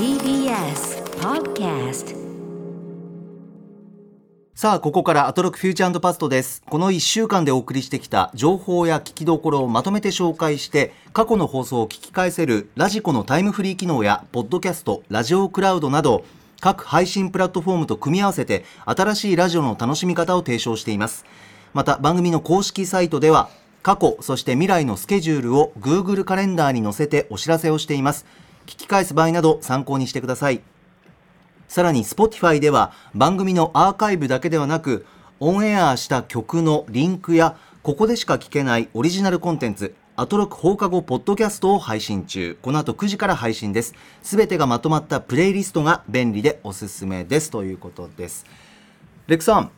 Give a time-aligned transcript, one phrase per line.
[0.00, 2.16] TBS Podcast
[4.54, 6.62] さあ、ここからアトロックフューチャーパストです。
[6.64, 16.24] この1週間でお送りしてきた情報や聞きどころをまとめて紹介して、過去の放送を聞き返せるラジコのタイムフリー機能や、ポッドキャスト、ラジオクラウドなど、
[16.62, 21.26] 各配信プラットフォームと組み合わせて、新しいラジオの楽しみ方を提唱しています。
[21.74, 23.50] また、番組の公式サイトでは、
[23.82, 28.24] 過去、そして未来のスケジュールを Google カレンダーに載せてお知らせをしています。
[28.66, 30.60] 聞き返す場合など参考にしてください。
[31.68, 35.06] さらに Spotify では番組のアーカイブだけではなく
[35.38, 42.58] オンエアした曲のリンクやここでしか聞けないオリジナルコンテンツアトロク放課後ポッドキャストを配信中。
[42.60, 43.94] この後9時から配信です。
[44.22, 47.50] すべてがまとまったプレイリストが便利でおすすめです。
[47.50, 48.44] ということです。
[49.28, 49.70] レクさん。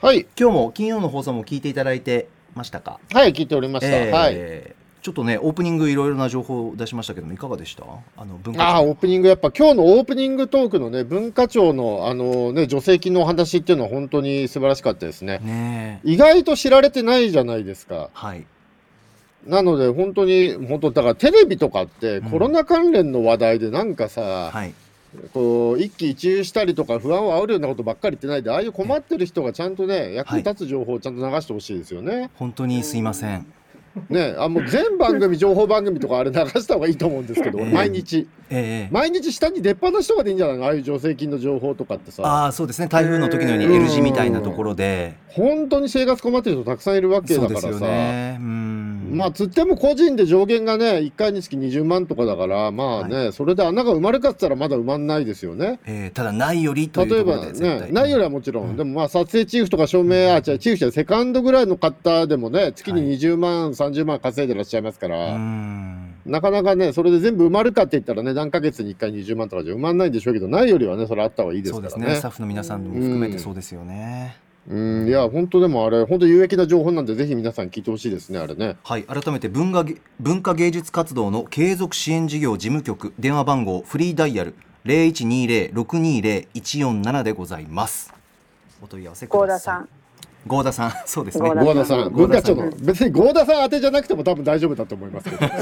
[0.00, 3.00] はい、今日も金曜の放送も聞いていただいてましたか？
[3.12, 3.96] はい、聞いておりました。
[3.96, 4.16] えー。
[4.16, 4.77] はい。
[5.00, 7.84] ちょっとねオープニングいろいろな情報を出しましたけどもいかがでした？
[8.16, 15.38] あの文化ああ、オープニング、やっぱ今日のオープニングトークのね、文化庁のあのね、助成金のお話っていうのは本当に素晴らしかったですね。
[15.38, 16.10] ねえ。
[16.12, 18.10] 意外と知られてないじゃないですか。
[18.12, 18.44] はい。
[19.46, 22.30] なので、本当に、本当、だからテレビとかって、うん。
[22.30, 24.74] コロナ関連の話題でなんかさ、はい。
[25.32, 32.30] こう一喜一憂したりとか、不安を煽るようなことばっかり言ってないで、ああいう困ってる人がちゃんとね、役に立つ情報をちゃんと流してほしいですよね。
[32.34, 33.46] 本当にすいません
[34.08, 37.72] ね、あもう全番組、情報番組とかあれ流した方がいいと思うんですけど、ええ。
[37.72, 38.28] 毎日。
[38.50, 38.92] ええ。
[38.92, 42.22] 毎日下に出っ放しとかでいいんじゃないのああいう助成金の情報とかってさ。
[42.24, 42.88] ああそうですね。
[42.88, 43.74] 台風の時のようにうん。
[43.74, 45.16] L 字みたいなところで。
[45.28, 48.38] 本当に生活困ってる人たくさんいるわけそうですよだからさ、ね。
[48.40, 55.80] うんまあつっても個人で上限がね1回につき20万とかだからまあね、それで穴が埋まるかっつったらまだ埋まんないですよね。
[55.86, 57.92] えーただないよりという例えばね対。
[57.92, 58.76] ないよりはもちろん、うん。
[58.76, 66.14] でもまあ撮影チーフとか照明あ違うチーフじゃセカンドぐらいの方でもね月に20万、30万稼いでらっしゃいますから、うん。
[66.26, 72.04] なかなかねそれで全部埋まるかって言ったらね何ヶ月に1回20万とかじゃ埋まんないんでしょうけどないよりはねそれあった方がいいですそうからね。
[72.04, 72.18] ですね。
[72.18, 78.76] スタッフの皆さんも含めてそうですよね、うん、いや、本当でもあれ、本当有益な情報なんで、ぜひ皆さん聞いてほしいですね、あれね。
[78.82, 88.12] はい改めて文化げ文化芸術活動の継続支援事業事務局電話番号フリーダイヤル0120-620-147でございます。
[88.82, 89.88] お問い合わせください。
[90.46, 90.88] 合田さん。
[90.88, 91.48] 合田さん そうですね。
[91.48, 92.56] 合郷田さん、郷文田さん。
[92.56, 95.30] 化庁の、別に郷田さん宛てじゃなくても多分大丈夫だと思います。
[95.30, 95.46] けど。
[95.46, 95.54] そ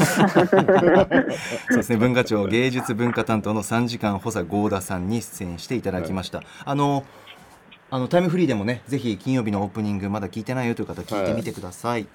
[1.74, 1.96] うですね。
[1.96, 7.04] 文化庁芸術文化担当の3時間補佐合田さんに出演していただきました、あの
[7.88, 12.06] あのタイムフリーでもねぜひ金曜日のオープニングまだ聞いてないよという方聞いてみてください、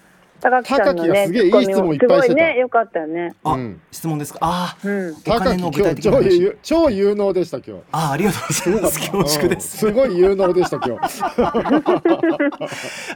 [0.42, 3.34] 高木さんのねすげえいい質問いっぱいしてたね良かったよね。
[3.44, 3.82] あ、うん。
[3.92, 4.40] 質問ですか？
[4.42, 5.14] あうん。
[5.14, 6.58] お金の具体的な高木今日話。
[6.64, 7.84] 超有超有能でした、今日。
[7.92, 9.00] あありがとうございます。
[9.00, 9.62] 恐縮でうん。
[9.62, 11.22] すすごい有能でした、今日。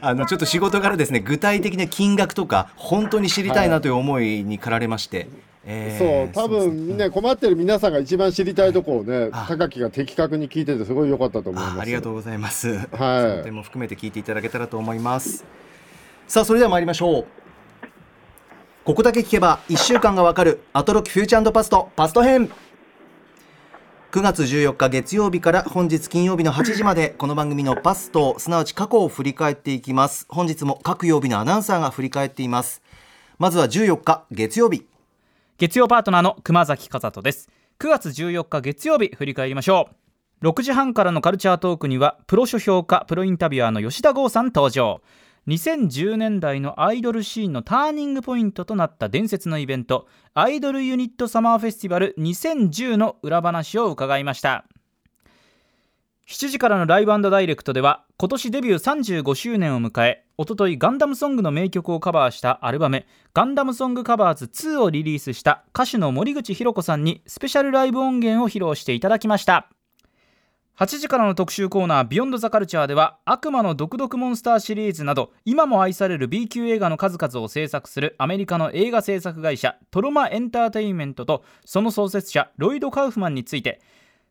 [0.00, 5.28] あのちょっと仕事からですね具体的な金額とか本当に知りたいなという思いに駆られまして、
[5.68, 11.78] えーそう、多分ね、困ってる皆さんが一番知りたいところをね、あ高木が的確に聞いてて、すごい良かったと思います。
[11.78, 12.86] あありがとうございます、はい。
[12.88, 15.44] その点も含めて聞いていただけたらと思います。
[16.28, 17.26] さあそれでは参りましょう。
[18.84, 22.48] ここだけ聞けば1週間がわかるアトロックフューチャーパストパスト編。
[24.12, 30.26] 9月14日月曜日から本日金曜日の8時までこの番組のパストすなわち過去を振り返っていきます。
[30.28, 32.80] 本日も各曜日のアナウンサーが振り返っています。
[33.38, 34.86] まずは14日月曜日
[35.58, 37.48] 月曜パートナーの熊崎和人です。
[37.78, 39.88] 9月14日月曜日振り返りましょ
[40.42, 40.48] う。
[40.48, 45.00] 6時半からのカルチャートークにはプロ書評家プロインタビュアーの吉田剛さん登場。
[45.48, 54.66] 2010年代のアイドルシーンのターニングポイントとなった伝説のイベントアイドルユニットサマーフェスティバル2010の裏話を伺いました。
[56.28, 69.68] 7時からのライブダイレクトでは今年デビュー35周年を迎えおとといガンダムソングの名曲をカバーしたアルバム「ガンダムソングカバーズ2」をリリースした歌手の森口博子さんにスペシャルライブ音源を披露していただきました。
[70.78, 83.80] 8時からの特集コーナー「ビヨンドザカルチャーでは悪魔の毒々モンスターシリーズなど今も愛される B 級映画の数々を制作するアメリカの映画制作会社トロマエンターテインメントとその創設者ロイド・カウフマンについて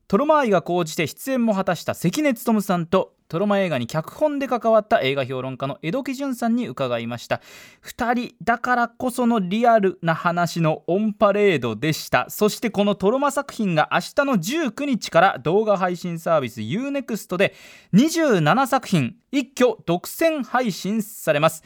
[0.07, 7.41] トロマ愛が講じて出演も果たした関根勤さんとトロマ映画に脚本で関わった映画評論家の江戸木潤さんに伺いました。
[7.83, 12.27] 2人だからこそのリアルな話のオンパレードでした。
[12.29, 17.55] そしてこのトロマ作品が明日の19日から動画配信サービス UNEXT で
[17.95, 21.63] 27作品一挙独占配信されます。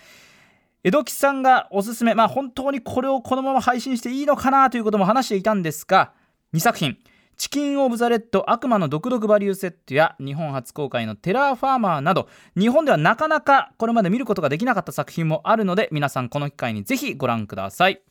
[0.85, 6.13] 江戸木さんがおすすめまあ本当にこれをこのまま配信していいのかなということも話していたんですが
[6.53, 6.97] 2作品。
[7.39, 12.27] チキン・オブ・ザ・デッド悪魔の毒々バリューセットや日本初公開のテラーファーマーなど
[12.57, 18.01] 日本ではなかなかこれまで見ることができなかった作品もあるので皆さんこの機会にぜひご覧ください。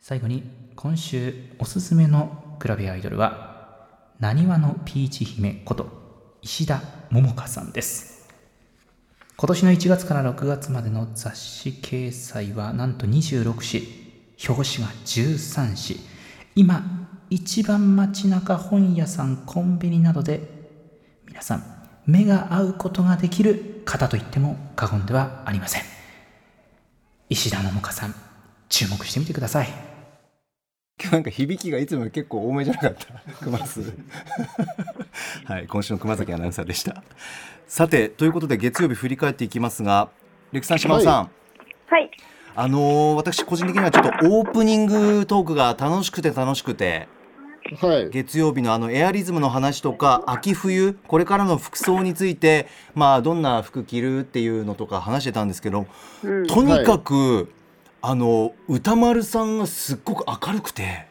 [0.00, 0.42] 最後に
[0.74, 3.86] 今週おすすめのグラビアアイドルは
[4.18, 5.86] なにわのピーチ姫こと
[6.42, 8.28] 石田桃香さんです。
[9.36, 16.10] 今年の1月から6月までの雑誌掲載はなんと26紙表紙が13紙
[16.56, 16.99] 今
[17.30, 20.40] 一番街中本屋さんコンビニなどで
[21.26, 21.62] 皆さん
[22.06, 25.82] 目が合うことができる方と言っても過言ではありません。
[27.28, 28.14] 石田桃香さん
[28.68, 29.68] 注目してみてください。
[31.00, 33.06] 今日なんか響きがいつも結構多めじゃなかった？
[33.44, 33.94] 熊須
[35.46, 37.02] はい今週の熊崎アナウンサーでした。
[37.68, 40.08] さてということで月曜日振り返っていきますが
[40.50, 41.30] レクさん島尾さん、
[41.88, 42.10] はい。
[42.56, 47.06] あのー私個人的にはちょっとオープニングトークが楽しくて楽しくて
[47.80, 48.10] はい。
[48.10, 55.86] 月曜日のあのエアリズムの話とか秋冬これからの服装についてまあどんな服着るっていうのとか話してたんですけど
[56.24, 56.46] うん。
[56.46, 57.52] とにかく、
[58.02, 61.06] あの歌丸さんがすっごく明るくて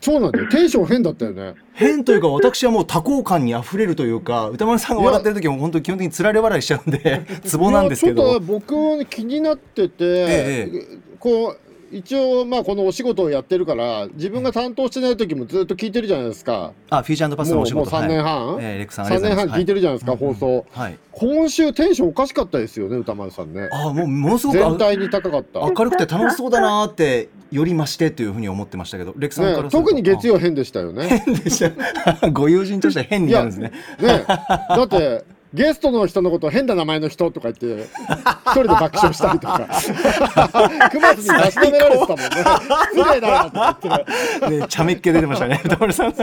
[0.00, 0.48] そうなんだよ。
[0.50, 1.54] テンション変だったよね。
[1.72, 10.70] 変というか私はもう多幸感にあふれるというか歌丸さんが笑ってる時も本当に基本的につられ笑いしちゃうんでツボなんですけどいやちょっと僕は気になってて、え
[11.18, 11.58] こう
[11.94, 16.72] 一応まあこのお仕事をやってるから自分が担当してない時もずっと聞いてるじゃないですか。
[16.90, 17.96] あフューチャーパスのもうもうお仕事。
[17.96, 19.46] 3年はい半、えーレックさんありが3とうございます。
[19.46, 20.66] 年半聞いてるじゃないですか、はい放送。
[20.70, 20.98] はい。
[21.12, 23.68] 今週テンションおかしかったですよね歌丸さんね。
[23.72, 25.60] あもうものすごく全体に高かった。
[25.60, 31.22] 明るくて楽しそうだなーってより増してというふうに思ってましたけどレックさんからするね、と特に月曜変でしたよね。
[31.24, 31.58] 変でし
[32.20, 32.30] た。
[32.32, 33.72] ご友人として変になるんですね。
[34.00, 37.86] ね、だって ゲストの人のこと変な名前の人とか言って
[38.46, 39.68] 一人で爆笑したりとか。
[40.90, 42.26] 熊津にたしなめられてたもんね。
[42.92, 43.78] 失礼だよとか
[44.48, 44.94] 言って。
[44.94, 46.14] っ気出てましたね、歌丸さん。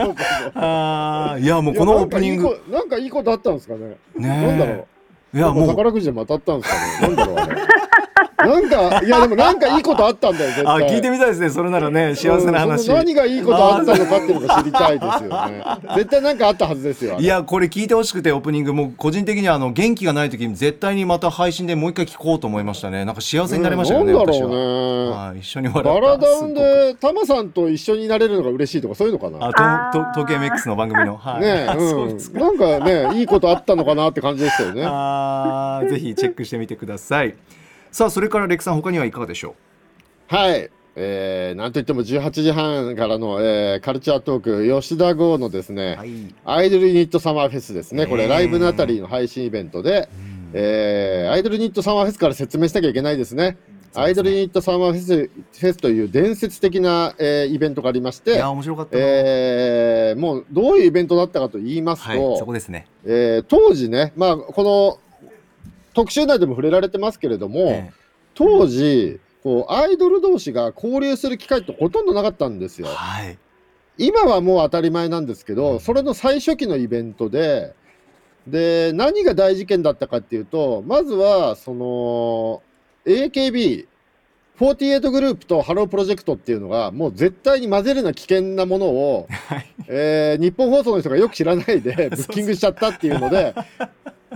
[0.54, 2.48] ああ、いや、もうこのオープニング。
[2.68, 3.96] いやなんかいいことなんかいいことあったんですかね。
[4.16, 4.86] ねなんだろ
[5.34, 5.38] う。
[5.38, 5.68] いや、もう。
[5.68, 7.16] 宝くじでも当たったんですかね。
[7.16, 7.81] なんだろうあれ
[8.38, 12.98] なんかいやでもなんかいいことあったんだよ絶あ、対聞いてみたいですね、それならね、幸せなうん話その。
[12.98, 15.64] 何がいいことあったのかっていうのが知りたいですよね
[15.96, 23.04] 絶対なんかあったはずですよいや、これ聞いてほしくて、オープニング、もう個人的には、あの、元気がない時に、絶対にまた配信でもう一回聞こうと思いましたね。
[23.04, 24.48] なんか幸せになりましたよね、私は。
[24.48, 26.00] なんだろうねはい、一緒に笑った。
[26.00, 29.46] バラダウンすでタマさんと一緒になれるのが嬉しいとかそういうのかな？
[29.48, 31.16] あ、と、と、東京 MX の番組の。
[31.16, 31.40] はい。
[31.40, 32.18] ねううん。
[32.34, 37.34] なんかねいいことあったのかなって感じでしたよねあーぜひチェックしてみてください。
[37.92, 39.54] さあ、それから、レクさん、他にはいかがでしょ
[40.26, 46.00] はいえー、なんといっても18時半からの、えーカルチャートーク吉田剛のですね、う。
[46.00, 46.34] はい。
[46.44, 50.08] アイドルユニットサマーフェスですねこれライブナタリーの配信イベントで、
[50.52, 53.56] えーアイドルユニットサマーフェスから説明しなきゃいけないですね
[53.92, 59.02] すねアイドルユニットサマーフェスフェスという伝説的な、えーイベントがありましていや、面白かったな。
[59.02, 62.86] えーもうどういうイベントだったかと言いますと、はい、そこですね。
[63.04, 64.98] えー当時ね、まあ、この
[65.94, 67.90] 特集内でも触れられてますけれども、え
[68.34, 72.94] 当時こうアイドル同士が交流する機会ってほとんどなかったんですよえ。
[72.94, 73.38] はい。
[73.98, 77.74] 今はもう当たり前なんですけど、うんそれの最初期のイベントで
[78.46, 82.62] で何が大事件だったかっていうとまずはその
[83.06, 83.86] AKB48
[85.10, 89.66] グループとハロープロジェクトっていうのがもう絶対に混ぜるな危険なものを、はい。
[89.88, 93.54] えー日本放送の人がよく知らないで ブッキングしちゃったっていうので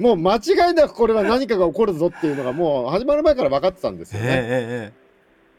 [0.00, 4.26] もう間違いなくこれは何かが起こるぞっていうのがもう始まる前から分かってたんですよね。
[4.28, 5.06] えええ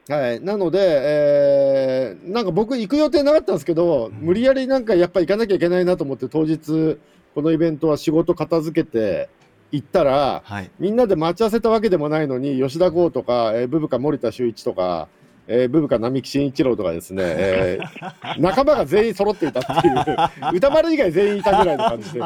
[0.10, 6.98] はい、なので、えーなんか僕行く予定なかったんですけど、ん無理やりなんかやっぱ行かなきゃいけないなと思って当日
[7.36, 9.30] このイベントは仕事片付けて
[9.72, 10.72] 行ったらえはい。
[10.80, 15.10] みんなで待ち合わせたわけでもないのに吉田剛とか、えーブブカ森田修一とか、
[15.48, 19.96] えーブブカ並木慎一郎とかですね、えー 仲間が全員揃っていたっていう
[20.58, 22.20] 歌丸以外全員いたぐらいの感じで。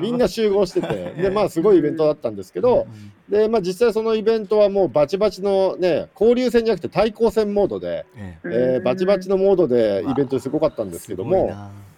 [0.00, 2.86] みんな集合してて、 で、まあ、すごいイベントだったんですけど、
[3.28, 8.48] で、まあ、実際そのイベントはもうバチバチのね、交流戦じゃなくて対抗戦モードで、ええ。
[8.74, 11.50] えーバチバチのモードでイベントすごかったんですけども、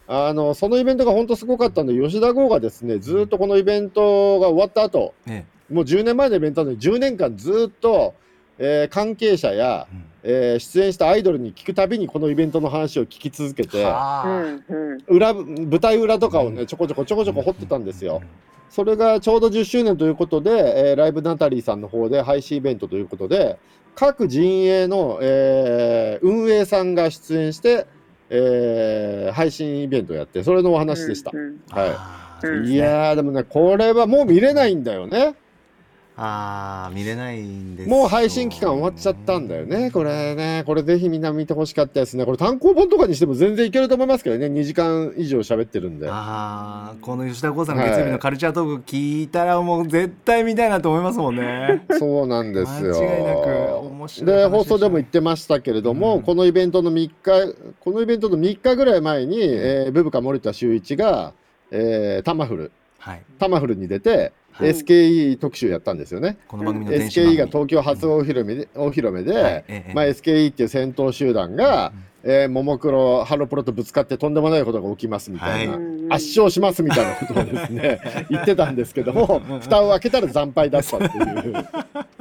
[0.07, 8.15] あの、そのイベントが本当すごかったんで、吉田剛がですね、ずっとこのイベントが終わった後、えもう10年前のイベントなのに10年間ずっと、
[8.59, 18.23] えー関係者やえ、うんえー出演したアイドルに聞くたびにこのイベントの話を聞き続けて、うはあんうん裏、舞台裏とかをね、ちょこちょこちょこちょこ掘ってたんですよ。
[18.71, 20.51] それがちょうど10周年ということで、
[20.91, 23.59] えーライブナタリーさんの方で配信イベントということで、
[23.95, 27.87] 各陣営の、えー運営さんが出演して、
[28.31, 31.31] えー配信イベントをやって、それのお話でした。
[31.35, 35.35] うんうんはあーそうですねいやー、でもね、これはもう見れないんだよね。
[36.17, 40.63] あー見れないんですもう配信期間終わっちゃったんだよね、これね。
[40.65, 42.25] これぜひみんな見てほしかったですね。
[42.25, 44.47] これ単行本とかにしても全然いけると思いますけどね。
[44.47, 46.07] 2時間以上喋ってるんで。
[46.09, 51.85] あーこの吉田剛さんの月曜日のカルチャートーク聞いたらもう絶対見たいなと思いますもんね。
[51.99, 52.95] そうなんですよ。
[52.95, 57.13] 間違いなく面白い話で、放送でも言ってましたけれども、うんこのイベントの3日、
[57.81, 61.33] このイベントの3日ぐらい前に、えーブブカ森田修一が、
[61.73, 64.71] えータマフル、はい、タマフルに出て、はい。
[64.71, 66.39] SKE 特集やったんですよね。
[66.47, 67.37] この番組の SKE 組。
[67.37, 72.05] が東京初お披露目で、お披露目で、まあ、SKE っていう戦闘集団が、うん。
[72.27, 75.83] えーももクロ、ハロプロとぶつかってとんでもないことが起きますみたいな、はい。
[76.09, 81.67] 圧勝しますみたいなことをですね、 言ってたんですけども、蓋を開けたら惨敗だったっていう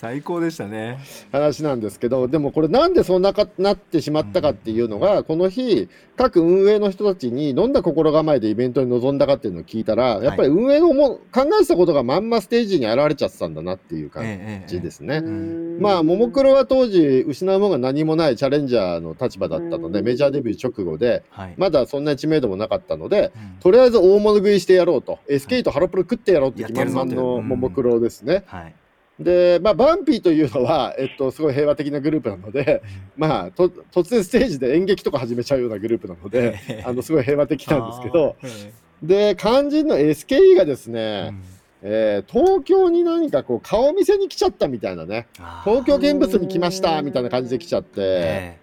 [0.00, 0.98] 最高でしたね。
[1.30, 15.20] 話なんですけど、でもこれなんでそんなかなってしまったかっていうのが、この日、各運営の人たちにどんな心構えでイベントに臨んだかっていうのを聞いたら、やっぱり運営のも考えてたことがまんまステージに現れちゃってたんだなっていう感ええじですね。
[15.20, 15.82] ん。
[15.82, 20.06] まあ、ももクロは当時、失うものが何もないチャレンジャーの立場だったので、うん。
[20.06, 21.54] メジャーデビュー直後で、はい。
[21.58, 23.60] まだそんな知名度もなかったので、うん。
[23.60, 28.44] とりあえず大物食いしてやろうと、SK とハロプロ食ってやろうって気満々やってやるぞとのももクロですね。
[28.46, 28.74] はい
[29.20, 32.82] で、まあ、バンピーというのは、えっと、すごい平和的なグループなので、
[33.16, 38.36] まあ、と突然ステージで演劇とか始めちゃうようなグループなので、 あのすごい平和的なんですけど、
[39.02, 41.34] で、肝心の SKE がですえね
[41.82, 45.26] え、えー東京に何かこう顔見せに来ちゃったみたいなね、
[45.64, 48.56] 東京見物に来ましたみたいな感じで来ちゃって、え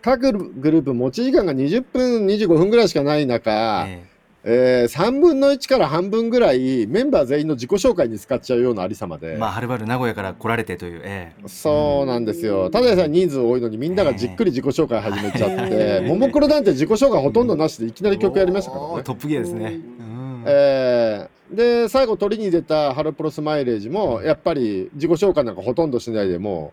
[0.00, 4.15] 各グループ持ち時間が20分、25分ぐらいしかない中、ええ
[4.48, 11.48] えー3分の1から半分ぐらいメンバー全員の自己紹介に使っちゃうようなありさまで、えまあはるばる名古屋から来られてという、ええ。
[11.48, 16.08] そうなんですよ、ただでさえ人数多いのにみんながじっくり自己紹介始めちゃって、ええ。
[16.08, 19.02] ももクロなんて自己紹介ほとんどなしでいきなり曲やりましたからね。
[19.02, 19.80] トップギアですね。
[19.98, 20.44] うん。
[20.46, 26.72] えーで最後取りに出たハロプロスマイレージもやっぱり自己紹介なんかほとんどしないでも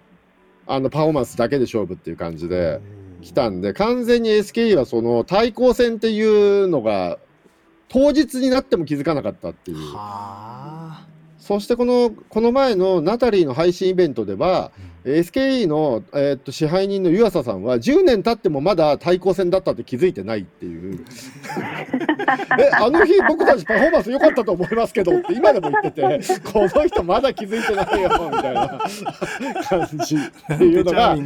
[0.68, 2.82] うあのパフォーマンスだけで勝負っていう感じで
[3.22, 7.20] 来たんで完全に SKE はその対抗戦っていうのが
[7.94, 9.78] 当日になっても気づかなかったっていう。
[9.96, 11.06] は
[11.38, 21.06] そしてこのこの前のナタリーの配信イベントではあ SKE の、えーっと支配人の湯浅さんは10年経ってもまだ対抗戦だったって気づいてないっていう。
[22.58, 28.80] えあの日僕たちパフォーマンス良かったと思いますけどって今でも言っててこの人まだ気づいてないよみたいな
[29.70, 30.16] 感じ。
[30.16, 31.22] っていうのがあの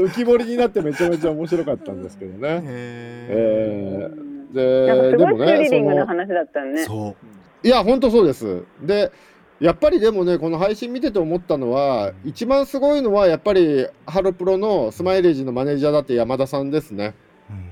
[0.00, 2.48] 浮き彫りになってめちゃめちゃ面白かったんですけどね。
[2.48, 2.60] へ
[3.28, 6.80] えーなんかすごいででもねスリリングそのな話だったよね。
[6.80, 8.64] えそういや、本当そうです。
[8.82, 9.12] で、
[9.60, 17.14] やっぱりでもね、この配信見てて思ったのは、一番すごいのは、やっぱりハロプロのスマイレージのマネージャーだって山田さんですね。
[17.50, 17.70] うん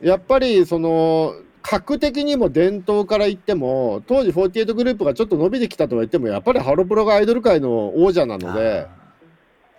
[0.00, 8.86] やっぱりその格的にも伝統から言っても当時48グループがちょっと伸びてきたとは言ってもやっぱりハロプロがアイドル界の王者なので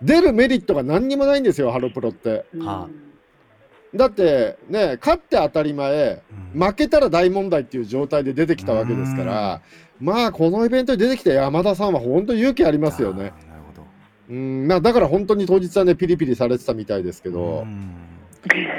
[0.02, 2.88] 出るメリットが何にもないんですよハロプロってうんは
[3.96, 6.22] だってね勝って当たり前
[6.54, 6.62] うん。
[6.62, 9.62] 負けたら大問題っていう状態で出てきたわけですから
[10.00, 13.32] まあこのイベントに出てきた山田さんは本当勇気ありますよね。
[13.36, 13.86] あーなるほど。
[14.30, 17.94] うんまあだから本当に当日はねピリピリされてたみたいですけど、うん。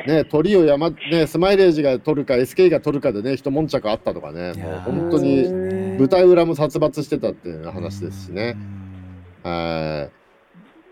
[0.08, 5.44] ね、鳥を山、ね、スマイレージが取るか SK が取るかでね一悶着あったとかねもう本当に
[5.98, 8.56] 舞台裏も殺伐してたっていう話ですしね。
[9.44, 10.27] はい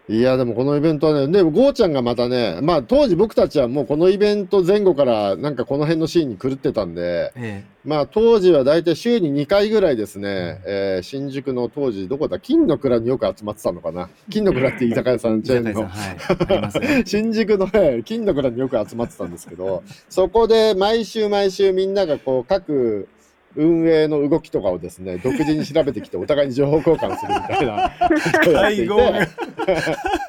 [0.07, 14.09] いやでもこのイベントはねでもゴーちゃんがまたねまあ当時僕たちはもうこのイベント前後からなんかこの辺のシーンに狂ってたんでえまあ当時は大体週に2回ぐらいですね、えー新宿の当時どこだ金の蔵によく集まってたのかな。
[14.29, 15.87] 金の蔵って居酒屋さんえチェーンの。
[15.87, 16.97] はい。
[16.97, 17.03] ね。
[17.05, 23.07] 新宿のね、金の蔵によく集まってたんですけど、そこで毎週毎週みんながこう各
[23.55, 27.91] 運営の動きとかをですね、独自に調べてきてお互いに情報交換するみたいな。
[28.39, 28.87] ことをやっていて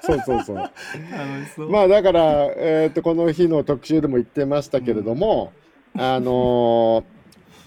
[0.03, 0.23] そう。
[0.25, 1.71] そうそう。
[1.71, 2.23] まあだから、
[2.57, 5.53] えー、とこの日の特集でも言ってましたけれども、
[5.95, 7.17] あのー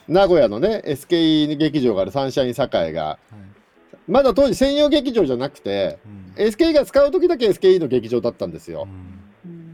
[0.09, 3.17] 名古屋のね SKE 劇場があるサンシャイン栄がはい。
[4.07, 5.99] まだ当時専用劇場じゃなくて
[6.37, 6.45] うん。
[6.45, 8.87] SKE が使う時だけ SKE の劇場だったんですよ。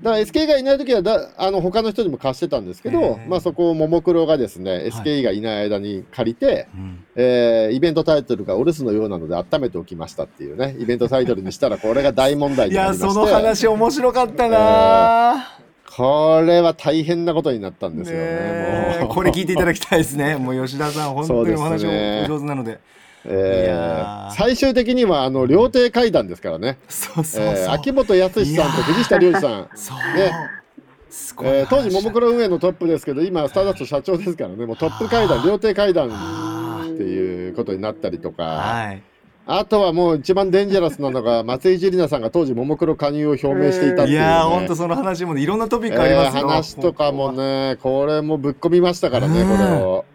[0.05, 7.03] だから SK がいない時はだあの他の人にも貸してたんですけど、まあ、そこをももクロがですね、SK がいない間に借りて、うん。
[7.15, 13.05] えーイベントタイトルがお留守のようなので温めておきましたっていうねイベントタイトルにしたらこれが大問題いになりまして。
[13.07, 15.47] やその話面白かったな。
[15.97, 18.29] これは大変なことになったんですよねね
[18.99, 19.03] え。
[19.05, 19.09] もう。
[19.09, 20.35] これ聞いていただきたいですね。
[20.35, 22.79] もう吉田さん本当にお話お上手なので
[23.25, 26.77] えー最終的にはあの料亭会談ですからね、
[27.69, 29.69] 秋元康さんと藤下亮次さん。
[29.75, 30.31] そう、ね。
[31.43, 39.03] えー当時、も話もクロ運営のトップですけど、今、スターダスト社長ですからね、もうトップ会談、料亭会談あっていうことになったりとか、ーはい。
[39.47, 49.57] あとはもう一番デンジャラスなのが 松井樹里奈さんが当時ももクロ加入を表明していたっていう、ね、いやー本当その話もねいろんなトピックありますよ、えー話とかもねこれもぶっ込みましたからねうん。
[49.57, 50.05] これを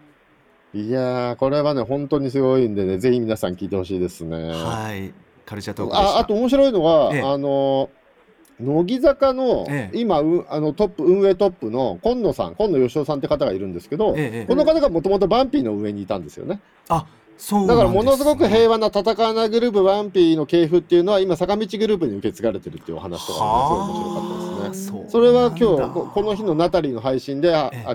[0.73, 5.13] いやーこれはね本当にすごいんでねぜひ皆さん聞いてほしいですね、はい。
[5.45, 7.21] カルチャートークああと面白いのは、ええ。
[7.21, 7.89] あの
[8.59, 9.99] 乃木坂の、ええ。
[9.99, 16.61] 今うあのトップ運営トップの今野さん今野義雄さんって方がいるんですけど、えこの方がもともとバンピーの上にいたんですよね。
[16.87, 17.05] あ
[17.41, 24.45] そうだからものすごく平和和な戦わないグループバンピーの系譜っていうのは今坂道グループに受け継がれてるっていうお話とかすごい面白かったです。
[24.45, 27.51] ねそうそれは今日ここの日のナタリーの配信で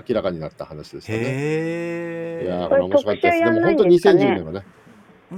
[0.07, 1.19] 明らかになった話でしたね。
[1.21, 3.43] へいやこれ面白かったです。
[3.43, 4.63] でも本当に2010年はね。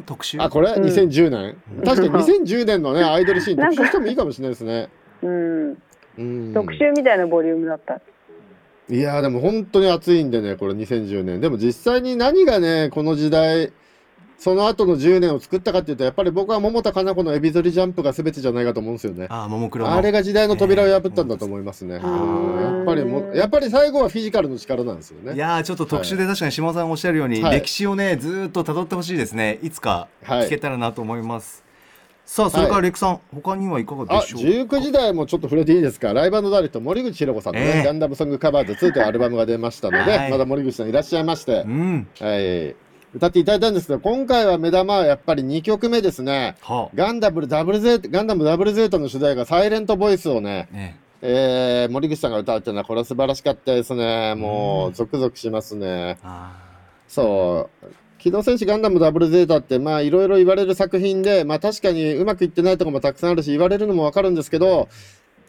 [0.06, 0.38] 特集？
[0.40, 0.72] あこれ？
[0.74, 1.58] うん2010年？
[1.78, 4.90] うん確かに2010年のね アイドルシーンなんか特集してもいいかもしれないですね。
[5.24, 5.78] うん。
[6.18, 6.54] うん。
[6.54, 8.00] 特集みたいなボリュームだった。
[8.92, 11.42] いやーでも本当に熱いんでねこれ2010年。
[11.42, 13.72] でも実際に何がねこの時代
[14.40, 19.28] その後の10年を作ったかっていうとやっぱり僕は桃田かな子のエビ反りジャンプが全てじゃないかと思うんですよね。
[19.30, 19.94] あももクロの。
[19.94, 21.98] あれが時代の扉を破ったんだと思いますね。
[21.98, 22.62] んうん。
[22.62, 25.36] やっぱりもやっぱり最後はフィジカルの力なんですよね。
[25.36, 27.60] いやーちょっと特集で確かに島尾さんおっしゃるように、はい。
[27.60, 29.60] 歴史をねずーっと辿ってほしいですね。
[29.62, 30.46] いつかはい。
[30.46, 31.66] 聞けたらなと思います、
[32.26, 36.14] さあそれからレクさん、他にはいかがあでしょう19時台もちょっと触れていいですか？
[36.14, 37.84] ライブダイレクト森口博子さんのね、ええ。
[37.84, 40.32] ガンダムソングカバーズ2というアルバムが出ましたので、はい。
[40.32, 41.64] まだ森口さんいらっしゃいまして。
[41.66, 42.08] う、ん。
[42.22, 42.76] はい、
[43.14, 46.56] 歌っていただいたんですけど今回は目玉はやっぱり2曲目ですね。
[46.62, 54.36] はガンダムダブルゼータガンダムダブルゼータの主題歌サイレントボイスをね、あねえー森口さんが歌うっていうのはこれは素晴らしかったですね。
[54.36, 56.18] もうゾクゾクしますね。
[56.24, 56.56] あ
[57.08, 57.88] そう。
[58.20, 64.90] 機動戦士ガンダムダブルゼータってまあいろいろ言われる作品でまあ確かにうまくいってないところもたくさんあるし言われるのもわかるんですけど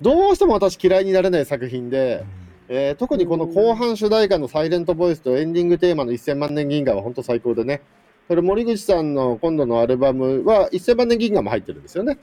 [0.01, 2.25] どうしても私嫌いになれない作品で、
[2.73, 7.83] えー特にこの後半主題歌のサイレントボイスとエンディングテーマの1000万年銀河は本当最高でね
[8.29, 12.17] それ森口さんの今度のアルバムは1000万年銀河も入ってるんですよね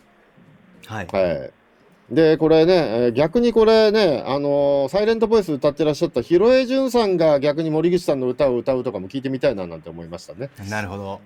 [0.85, 1.51] はいはい。
[2.09, 10.49] で、これね、えー逆にこれね、あのーサイレントボイス歌ってらっしゃった広江淳さんが逆に森口さんの歌を歌うとかも聞いてみたいななんて思いましたね。
[10.69, 11.19] なるほど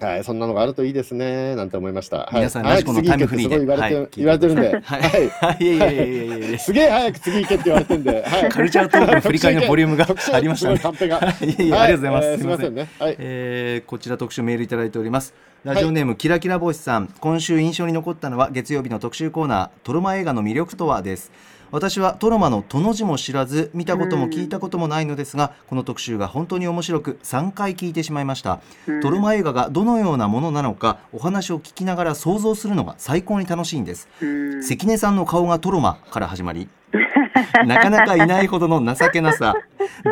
[0.00, 2.18] はい、そんなのがあるといいですね、なんて思いました。
[2.18, 5.30] はい、皆さん早ラジコのく次行けってすごい言われて,、はい言われてるんで、ははいい。
[5.30, 8.48] はいいやいやいやいやすげえ早く次行けって言われてるんで、はい。
[8.48, 11.18] カルチャートークの振り返りのボリュームがありましたねカンペが。
[11.18, 11.20] い
[11.58, 12.88] やいやありがとうございますはすいませんね。
[12.98, 13.16] はい。
[13.18, 21.30] えーこちら特集メールいただいておりますラジオネーム、キラキラボイスさん今週印象に残ったのは月曜日の特集コーナートロマ映画の魅力とはです
[21.72, 29.00] 私はトロマのとの字も知らず見たことも聞いたこともないのですが、この特集が本当に面白く3回聞いてしまいました、うん。
[29.00, 34.08] トロマ映画がどのようなものなのかお話を聞きながら想像するのが最高に楽しいんです。
[34.20, 34.62] うん。
[34.62, 36.68] 関根さんの顔がトロマから始まり
[37.66, 39.54] なかなかいないほどの情けなさ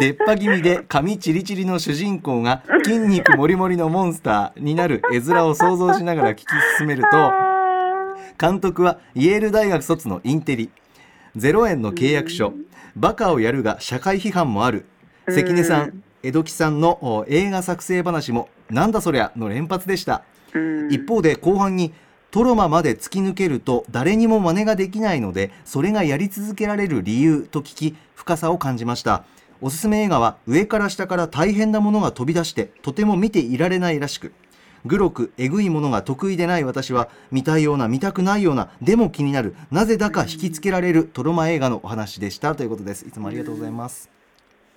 [0.00, 6.44] 出っ歯気味で髪チリチリの主人公が筋肉もりもりのモンスターになる絵面を想像しながら聞き
[6.78, 7.32] 進めるとあ
[8.40, 10.70] 監督はイェール大学卒のインテリ
[11.36, 12.52] 0円の契約書。
[12.96, 14.86] バカをやるが社会批判もある。
[15.28, 20.22] 関根さん江戸木さんのお映画作成話もなんだそりゃの連発でした。
[20.90, 21.92] 一方で後半に
[22.30, 29.24] トロマまで突き抜けると誰にも真似ができないのでそれがやり続けられる理由と聞き深さを感じました。
[29.60, 34.32] おすすめ映画は上から下から大変なものが飛び出してとても見ていられないらしく
[34.86, 39.54] グロくえぐいものが得意でない私は見たいような見たくないようなでも気になる。
[39.70, 42.54] なぜだか引きつけられるトロマ映画のお話でした。
[42.54, 43.06] ということです。
[43.06, 44.10] いつもありがとうございます。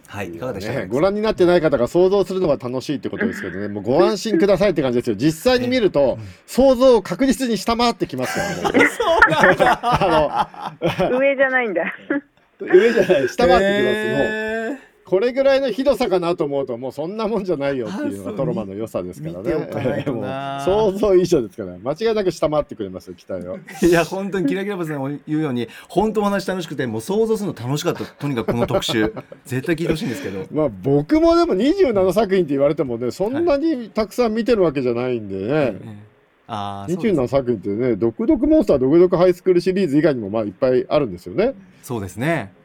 [0.08, 0.74] はいいかがでした？
[0.74, 5.16] か、ね、ご覧になってない方が想像するのが楽しいってことですけどね、 もうご安心くださいって感じですよ。
[5.16, 8.90] 実際に見ると、想像を確実に下回ってきますからね。
[9.82, 10.74] あ
[11.18, 11.86] 上じゃないんだ。
[12.60, 13.96] の、 上じゃない、下回ってきます。
[14.10, 19.68] もう、えこれぐらいのひどさかなと思うと、もうそんなもんじゃないよっていうのがトロマの良さですからね。
[20.64, 23.58] 想像以上ですから、間違いなく下回ってくれますよ、期待を。
[23.58, 29.14] ー いや本当にキラキラボスさんが言うように本当お話楽しくてもう想像するの楽しかったとにかくこの特集。
[29.44, 30.46] 絶対聞いてほしいんですけど。
[30.50, 35.82] まあ僕もでも27作品って言われてもね、そんなにたくさん見てるわけじゃないんでね。
[36.48, 41.54] あーそうです27作品ってね、ドクドクモンスター、ドクドクハイスクールシリーズ以外にもまあいっぱいあるんですよね。
[41.84, 42.61] そうですね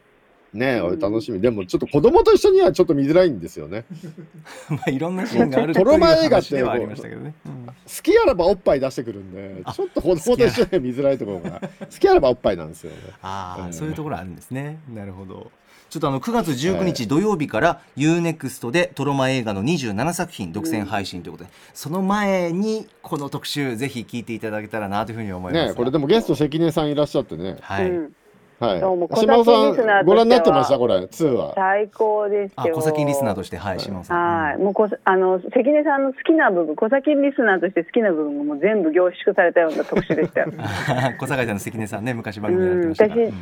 [0.56, 1.40] ね俺楽しみ。
[1.40, 3.84] でもちょっと子供と一緒にはちょっと見づらいんですよね。
[4.68, 7.66] まあいろんなシーンがあるトロマ映画ってけどね、うん。
[7.66, 12.96] 好きあらばおっぱい出してくるんで、あちょっと子供と一緒には見づらいところが、好きあらばおっぱいなんですよね。
[13.22, 13.72] ああ、うん。
[13.72, 14.78] そういうところあるんですね。
[14.92, 15.50] なるほど。
[15.88, 25.68] ちょっとあの9月19日土曜日から UNEXT でトロマ映画の27作品独占配信ということで、その前にこの特集ぜひ聞いていただけたらなというふうに思います。
[25.68, 28.12] ねこれでもゲスト関根さんいらっしゃってね、はい、うん
[28.58, 28.80] はい。
[28.80, 30.02] どうも小崎リスナーとしては。
[30.02, 30.78] ん、ご覧になってました？
[30.78, 31.52] これ、2は。
[31.54, 32.54] 最高ですよ。
[32.56, 33.58] あ小崎リスナーとして。
[33.58, 34.44] はい島尾さん。
[34.44, 40.46] はい、もうこあの関根さんの好きな部分、小崎リスナーとして好きな部分がもう全部凝縮されたような特集でしたよ。
[40.48, 43.20] う ん小坂井さんの関根さんね昔番組やってましたから。
[43.20, 43.34] うんうん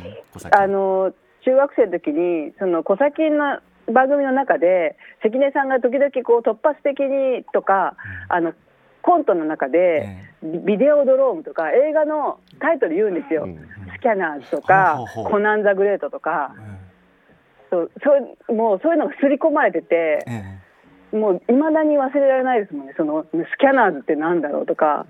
[0.51, 1.13] あの
[1.45, 3.59] 中学生の時にその小崎の
[3.93, 7.95] 番組の中で関根さんが時々こう突発的にとか、
[8.29, 8.53] あの
[9.03, 13.43] コントの中で、えビビデオドロームとか映画のタイトル言うんですよ。
[13.43, 13.55] うん。
[13.55, 16.53] スキャナーズとかコナン・ザ・グレートとか
[17.71, 20.61] そうそうもうそういうのが刷り込まれててえ
[21.15, 22.93] もういまだに忘れられないですもんね。
[22.97, 25.07] そのスキャナーズってなんだろうとか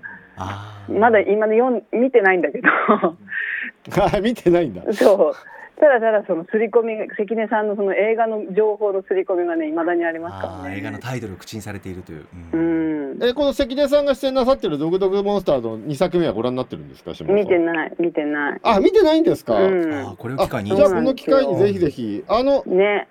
[0.88, 2.68] まだ今の読ん見てないんだけど。
[4.00, 4.92] あ見てないんだ。
[4.92, 5.34] そう
[5.78, 10.78] ただただその刷り込みが関根さんのその映画の情報の刷り込みがねいまだにありますからね。
[10.78, 18.60] 映画のタイトルを口にされているという、ううんんえ、この関根さんが出演なさってるドグドグモンスターの2作目はご覧になってるんですか、見てない見てない。
[18.62, 19.54] あ、見てないんですか？
[19.54, 23.08] うんあーこれを機会にあじゃあこの機会にぜひぜひ、あの、ね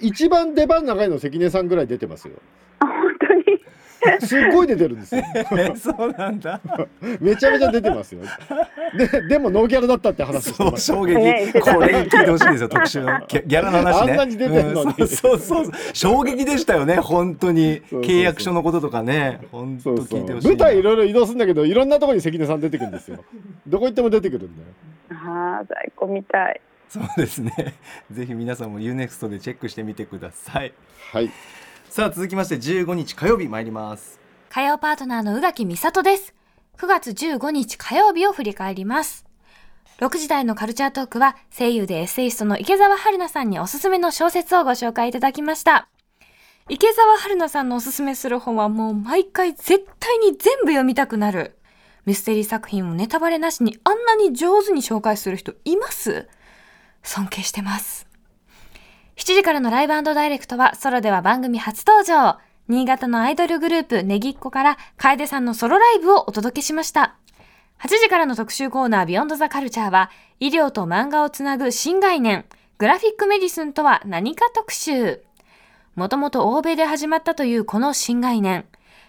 [0.00, 2.34] 一番出番長いの関根さんぐらい出てますよ。
[4.20, 5.22] すっごい出てるんですよ。
[5.34, 6.60] え そうなんだ。
[7.20, 8.22] めちゃめちゃ出てますよ。
[8.96, 11.14] で、でもノーギャラだったって話して衝撃、
[11.60, 13.18] これ聞いてほしいですよ特集の。
[13.28, 14.12] ギャラの話ね。
[14.12, 14.94] あんなに出てんのに。
[14.98, 15.72] うんそうそうそう。
[15.92, 17.82] 衝撃でしたよね本当に。
[17.82, 19.40] 契約書のこととかね。
[19.50, 23.24] 本当聞いてほしい舞台いろいろ移動するんだけどいろんなところに関根さん出てくるんですよ。
[23.66, 24.68] どこ行っても出てくるんだよ。
[25.10, 26.60] ああ最高見たい。
[26.88, 27.52] そうですね。
[28.10, 30.72] ぜひ皆さんも UNEXT でチェックしてみてください。
[31.12, 31.30] はい
[31.90, 34.20] さあ続きまして15日火曜日参ります
[34.50, 36.34] 火曜パートナーの宇垣美里です。
[36.78, 39.26] 9月15日火曜日を振り返ります。
[39.98, 45.88] 6時台のカルチャートークは声優でエッセイストの池澤春菜さんにおすすめの小説をご紹介いただきました。
[46.68, 51.58] 池澤春菜さんのおすすめする本はもう毎回絶対に全部読みたくなる。
[52.06, 56.26] ミステリー作品をネタバレなしにあんなに上手に紹介する人います？
[57.02, 58.07] 尊敬してます。
[59.18, 62.38] 7時からのライブダイレクトはソロでは番組初登場。
[62.68, 67.16] 新潟のアイドルグループネギっ子から楓さんのソロライブをお届けしました。
[67.80, 72.44] 8時からの特集コーナービヨンドザカルチャーは医療と漫画をつなぐ新概念
[72.78, 75.20] グラフィックメディスンとは何か特集。
[75.96, 78.66] もともと欧米で始まったというこの新概念。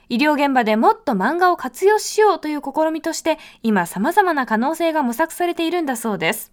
[0.09, 6.51] 医療現場でもっと漫画を活用しようという試みとして今様々な可能性が模索されているんだそうです。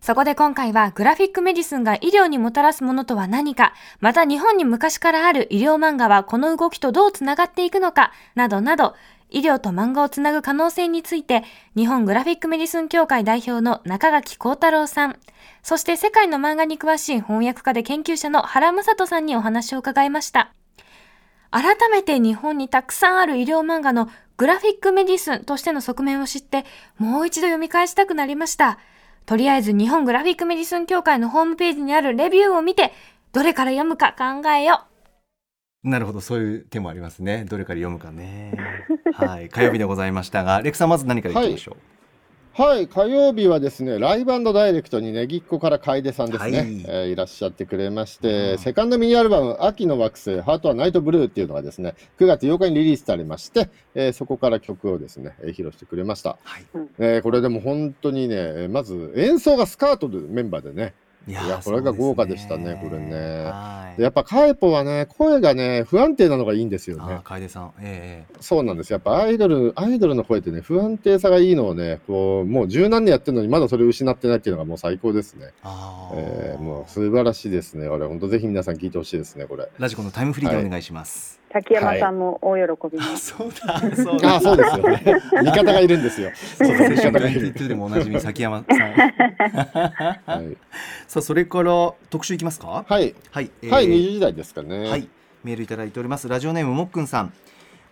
[0.00, 8.94] そこで今回はグラフィックメディスンが医療にもたらすものとは何か、また日本に昔からある医療漫画はこの動きとどうつながっていくのか、などなど、
[9.30, 11.42] 医療と漫画をつなぐ可能性について、
[11.74, 15.18] 日本グラフィックメディスン協会代表の中垣幸太郎さん、
[15.62, 20.52] そして世界の漫画に詳しい翻訳家で研究者の原正人さんにお話を伺いました。
[21.50, 26.64] 改めて日本にたくさんある医療漫画のグラフィックメディスンとしての側面を知って、
[26.98, 28.78] もう一度読み返したくなりました。
[29.26, 32.92] とりあえず日本グラフィックメディスン協会のホームページにあるレビューを見て、
[33.32, 34.84] どれから読むか考えよ
[35.82, 37.44] なるほどそういう手もありますね。
[37.44, 38.54] どれから読むかね。
[39.14, 39.48] はい。
[39.48, 41.95] 火曜日でございましたがレクさんまず何からいきましょう、はい
[42.56, 46.72] 火曜日はですねライブダイレクトにねぎっこから楓さんですね、はい。
[46.72, 48.58] いえーいらっしゃってくれまして、うん。
[48.58, 56.64] セカンドミニアルバム「秋の惑星ハートはナイトブルー」っていうのがですね9月8日にリリースされまして、えーそこから曲をですね、えー披露してくれました、はい。
[56.98, 60.94] えーこれでも本当にねえーまず演奏がスカートのメンバーでね
[61.26, 63.50] いいやこれが豪華でしたねこれね。
[63.98, 67.20] やっぱカエポはね声がね不安定なのがいいんですよね。
[67.24, 67.72] 楓さん。
[67.80, 68.92] ええそうなんです。
[68.92, 76.14] やっぱアイドルアイドルの声ってね不安定さがいいのをねこうもう十何年やってるのにまだそれを失ってないっていうのがもう最高ですね、あー。
[76.16, 77.88] えー、もう素晴らしいですね。
[77.88, 79.68] これ本当ぜひ皆さん聞いてほしいですねこれ。
[79.78, 83.34] ラジコのタイムフリーでお願いします、滝山さんも大喜びあです。
[83.34, 84.40] そうだそうだ。
[84.40, 85.02] そうですよね。
[85.40, 86.30] 味方がいるんですよ。
[86.34, 88.78] そうセッション味方がいる22でもおなじみ崎山さん。
[88.78, 90.56] はい、
[91.08, 92.84] さあそれから特集いきますか？
[92.86, 93.14] はい。
[93.30, 93.70] はい、えー。
[93.70, 94.90] はい、20時代ですかね。
[94.90, 95.08] はい、
[95.44, 96.28] メールいただいております。
[96.28, 97.32] ラジオネームもっくんさん。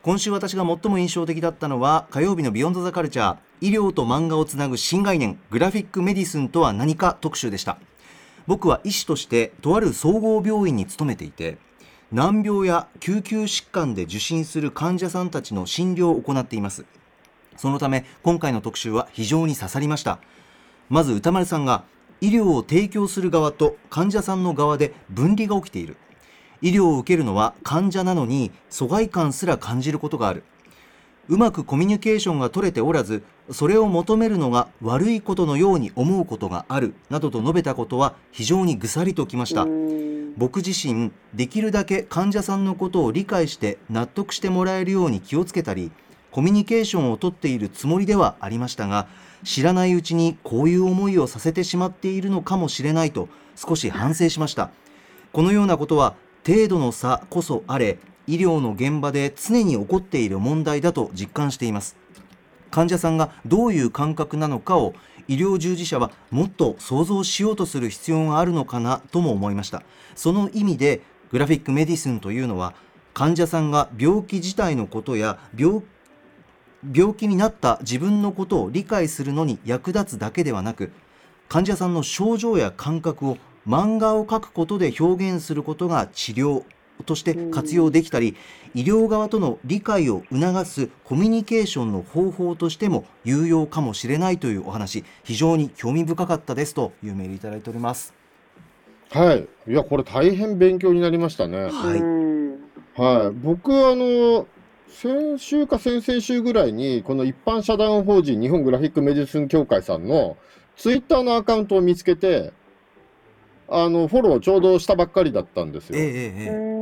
[0.03, 3.37] 今週私が最も印象的だったのは火曜日のビヨンドザカルチャー。
[3.63, 5.39] 医療と漫画をつなぐ新概念。
[5.51, 7.79] グラフィックメディスンとは何か特集でした。
[8.47, 11.57] 僕は医師としてとある総合病院に勤めていて
[12.15, 16.85] 難病や救急疾患で受診する患者さんたちの診療を行っています。
[17.57, 20.21] そのため今回の特集は非常に刺さりました。
[20.89, 21.83] まず歌丸さんが
[22.21, 25.97] 医療を提供する側と患者さんの側で分離が起きている。
[26.63, 30.45] 医療を受けるのは患者なのに疎外感すら感じることがある。
[31.27, 36.95] うまくコミュニケーションが取れておらずそれを求めるのが悪いことのように思うことがある。
[37.11, 39.67] などと述べたことは非常にぐさりときました。
[40.37, 45.93] 僕自身できるだけ患者さんのことを理解して納得してもらえるように気をつけたり
[46.31, 49.07] コミュニケーションをとっているつもりではありましたが
[49.45, 54.71] 知らないうちにこういう思いをさせてしまっているのかもしれないと少し反省しました。
[55.33, 56.15] このようなことは
[56.47, 61.97] 程度の差こそあれ医療の現場で常に起こっている問題だと実感しています。
[62.71, 64.95] 患者さんがどういう感覚なのかを
[65.29, 69.83] 医療従事者はもっと想像しようとする必要があるのかなとも思いました。
[70.15, 72.75] その意味でグラフィックメディスンというのは
[73.13, 75.83] 患者さんが病気自体のことや病
[76.93, 80.93] 病気になった自分のことを理解するのに役立つだけではなく
[81.49, 86.65] 患者さんの症状や感覚を漫画を描くことで表現することが治療
[87.05, 88.37] として活用できたり、
[88.75, 98.15] 医療側との理解を促すコミュニケーションの方法としても有用かもしれないというお話非常に興味深かったですというメールいただいております
[99.11, 99.49] はい。
[99.69, 101.65] いや、これ大変勉強になりましたね。
[101.65, 102.25] はい、うん
[102.97, 103.31] はい。
[103.31, 104.47] 僕、あの、
[104.89, 110.37] 先週か先々週ぐらいに、この一般社団法人日本グラフィックメディスン協会さんの
[110.77, 112.53] ツイッターのアカウントを見つけて、
[113.69, 115.99] あの、フォローちょうどしたばっかりだったんですよ。
[115.99, 116.74] ええええうん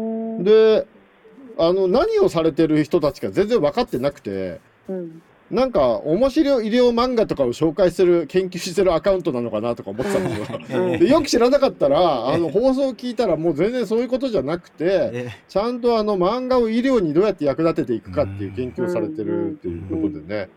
[0.43, 0.87] で、
[1.59, 5.23] あの、何をされてる人たちか全然分かってなくて、うん。
[5.51, 10.61] なんか面白い医療漫画とかを紹介する、研究してるアカウントなのかなとか思ってたんですよ。
[10.71, 10.99] ええ。
[10.99, 15.29] でよく知らなかったら、あの放送を聞いたら、もう全然そういうことじゃなくて、え。
[15.49, 20.49] ちゃんとあの漫画を医療にどうやって役立てていくかっていう研究をされてるっていうことでね、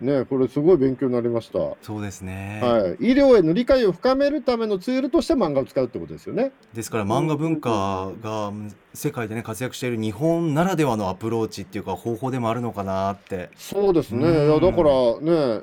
[0.00, 1.58] ね、これすごい勉強になりました。
[1.58, 2.62] はそうですね、
[3.00, 6.52] い、医療への理解を深めるためのツールとして漫画を使うってことですよね。
[6.72, 8.52] ですから漫画文化が
[8.94, 14.24] 世界でね活躍している日本ならではのアプローチっていうか方法でもあるのかなってそうですね。
[14.24, 15.62] うんいやだからね、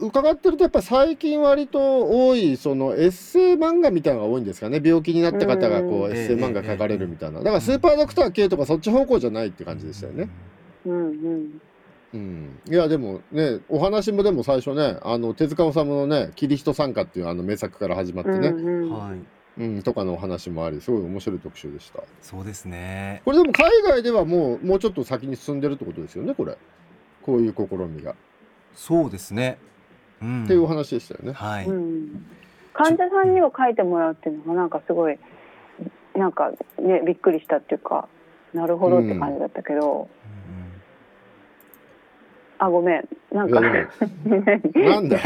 [0.00, 4.80] 伺ってるとやっぱり最近割と多いそのエッセイ漫画みたいなのが多いんですかね。
[4.84, 7.38] 病気になった方がこうんうエッセイ漫画書かれるみたいな。
[7.38, 10.28] だからスーパードクター系とかそっち方向じゃないって感じでしたよね。
[10.86, 11.62] うんうん
[12.14, 18.90] うん、いやでもねお話もでも最初ねあの手塚治虫のね「キリヒト参加」っていうあの名作から始まってね、うんうん。
[18.90, 19.18] はい。
[19.58, 23.22] うんとかのお話もありすごい面白い特集でしたそうですね。
[23.24, 26.56] これでも海外ではもうもうちょっと先に進んでるってことですよねこれ。
[27.22, 28.14] こういう試みが、
[28.72, 29.58] そうですね。
[30.22, 30.44] うん。
[30.44, 31.32] っていうお話でしたよね。
[31.32, 32.24] はい、うん。
[32.72, 35.18] 患者さんにも書いてもらうっていうのがなんかすごい
[36.16, 38.08] なんかねびっくりしたっていうか
[38.54, 40.08] なるほどって感じだったけど、
[42.58, 43.08] あごめん。
[43.32, 43.60] なんか。
[43.60, 43.92] なんだよ。
[44.74, 45.18] なんか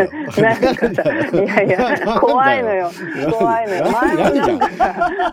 [0.95, 2.91] さいやいや怖いのよ。
[3.31, 3.85] 怖いのよ。
[3.91, 4.59] 前もなん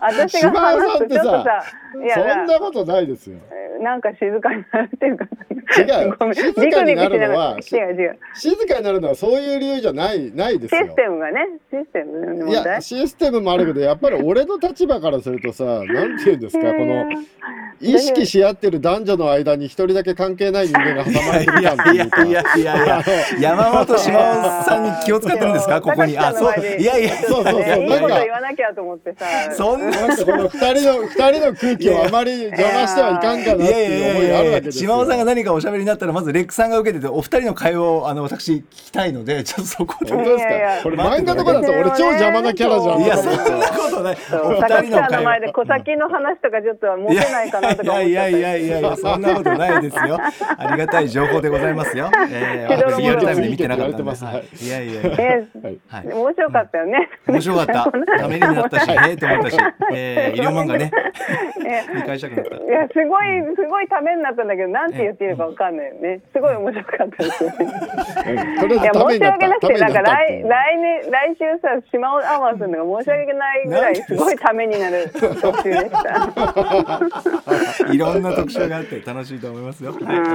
[0.00, 1.64] 私が話すとちょっとさ
[2.02, 3.38] いやそんなことないですよ。
[3.82, 5.26] なんか静かになるっていうか
[5.78, 6.16] 違う。
[6.18, 6.34] ごめん。
[6.34, 8.18] 静かになるのは違う違う。
[8.34, 10.82] 静かになるのはそういう理由じゃないないですよ。
[10.82, 11.40] システムがね。
[11.70, 12.74] システムのい問題。
[12.74, 17.06] やシステムもあるけどやっぱり俺の立場からするとさなんて言うんですかこの
[17.80, 23.04] 意識し合ってる男女の間に一人だけ関係ない人間が挟まれてる感っていうかいやいやいや
[23.40, 25.80] 山本島尾さんに気を使ってるんですか？
[25.80, 26.18] ここに。
[26.18, 26.54] あそう。
[26.60, 29.26] いやいやそうそうそうなんかこと言わなきゃと思ってさ。
[29.52, 29.96] そんな。
[29.96, 34.90] この二人の二人の空気をあまり邪魔してはいかんかなっていう思いがあるわけですよ。
[34.90, 40.12] 島尾さんが何かおしゃべりになったらまずレックさんが受けててお二人の会話をあの私聞きたいのでちょっとそこで。
[40.12, 40.82] 本当ですか？
[40.82, 43.02] これ漫画とかだと俺超邪魔なキャラじゃん。
[43.02, 44.16] いやそんなことない。
[44.42, 50.18] お二坂人の会下の前で話小先の話とかちょっと持てないかなとか思っちゃったいやいやいやいやいやそんなことないですよ。
[50.58, 54.68] ありがたい情報でございますよ、 えけどー、リアルタイムで見てなかったんで、すはい、い。
[54.68, 55.04] やいやい。
[55.04, 55.46] やえ
[56.12, 57.08] 面白かったよね。
[57.26, 57.90] 面白かった。
[58.18, 59.56] ためになったしええと思ったし、
[59.92, 60.90] えー、医療漫画ね。
[62.28, 62.56] くなった。
[62.56, 66.20] いやすごいすごいためになったんだけどなんて言っていいのかわかんないよね。
[66.32, 67.52] すごい面白かったですいや
[68.92, 76.30] 申し訳なくてなんか来来年来週さ島尾アワーするのが申し訳ないぐらいすごいためになる特集でした。
[77.92, 79.92] いろんな特集があって楽しいと思いますよ。
[79.92, 80.02] はい。
[80.04, 80.34] ありがとう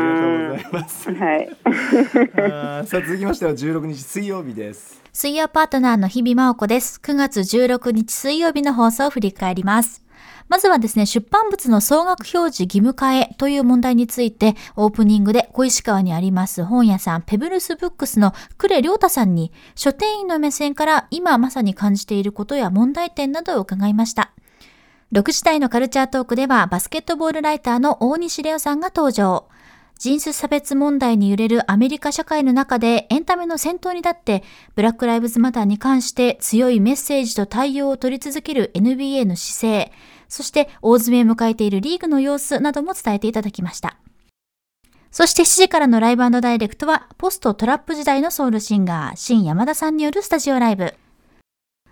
[0.50, 1.14] ございます。
[1.14, 1.35] はい。
[1.36, 7.00] あーさあ続きましては16日水曜日です水曜パートナーの日々真央子です。
[7.02, 10.04] 9月16日水曜日の放送を振り返ります。
[10.50, 24.32] まずはですね、出版物の総額表示義務化へという問題について、オープニングで小石川にあります本屋さん、ペブルスブックスの呉良太さんに、書店員の目線から今まさに感じていることや問題点などを伺いました。
[25.14, 29.48] 6時台のカルチャートークでは、バスケットボールライターの大西レオさんが登場。
[29.98, 34.44] 人種差別問題に揺れるアメリカ社会の中でエンタメの先頭に立って、
[34.76, 39.92] ブラック・ライブズ・マターに関して強いメッセージと対応を取り続ける NBA の姿勢、
[40.28, 43.98] そして大詰めを迎えているリーグの様子なども伝えていただきました。
[45.12, 50.94] そして7時からのライブダイレクトは、ポストトラップ時代のソウルシンガー、新山田さんによるスタジオライブ。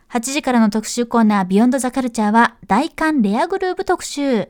[0.09, 4.49] 8時からの特集コーナー、ビヨンドザカルチャーは、大韓レアグルーヴ特集。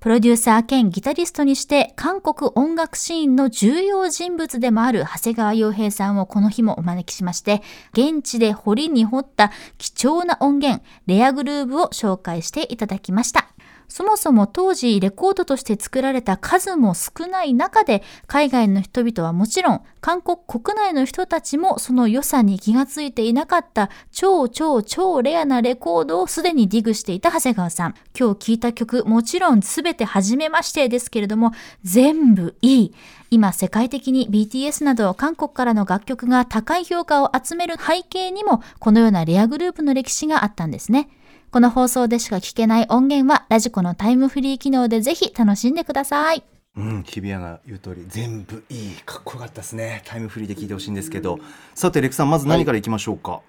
[0.00, 7.60] プロデューサー兼ギタリストにして韓国音楽シーンの重要人物でもある長谷川洋平さんをこの日もお招きしまして、
[7.92, 13.49] 現地で掘りに掘った貴重な音源、レアグルーブを紹介していただきました。
[13.90, 27.94] そもそも当時レコードとして作られた数も少ない中で海外の人々はもちろん韓国国内の人たちもその良さに気がついていなかった超超超レアなレコードをすでにディグしていた長谷川さん。
[28.18, 31.50] 今日聴いた曲もちろん全て初めましてですけれども
[31.82, 32.94] 全部いい。
[33.32, 41.08] 今世界的に BTS など韓国からの楽曲が高い評価を集める背景にもこのようなレアグループの歴史があったんですね。
[41.50, 46.44] この放送でしか聞けない音源はラジコのタイムフリー機能でぜひ楽しんでください。
[46.76, 50.02] うん、日比谷が言う通り全部いいかっこよかったですね。
[50.06, 51.40] タイムフリーで聞いてほしいんですけど。
[51.74, 53.40] さてレクさんまず何からいきましょうか、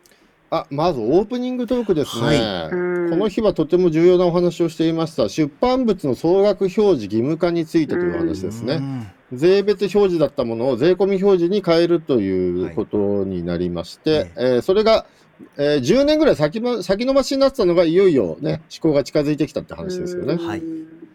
[0.49, 2.69] あまずオープニングトークですね、はい。
[2.69, 5.29] うんこの日はとても重要なお話をしていました。
[5.29, 15.05] 出版物の総額表示義務化についてという話ですね、うん税別表示だったものを税込み表示に変えるということになりまして、はいえーそれが、
[15.57, 20.35] えー10年ぐらい先,、ま、先延ばしになってたのがいよいよね施行が近づいてきたって話ですよね。
[20.35, 20.63] はい。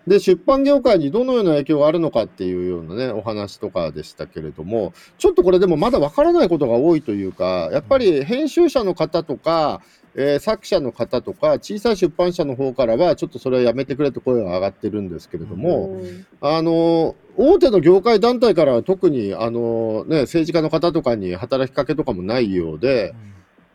[0.07, 9.83] で出版業界にどのような影響があるのかっていうようなねお話とかでしたけれどもちょっとこれでもまだわからないことが多いというかやっぱり編集者の方とか、
[10.15, 16.01] えー作者の方とか小さい出版社の方からはちょっとそれはやめてくれと声が上がってるんですけれども、
[16.41, 23.15] あの大手の業界団体からは特にあの、ね、政治家の方とかに働きかけとかもないようで、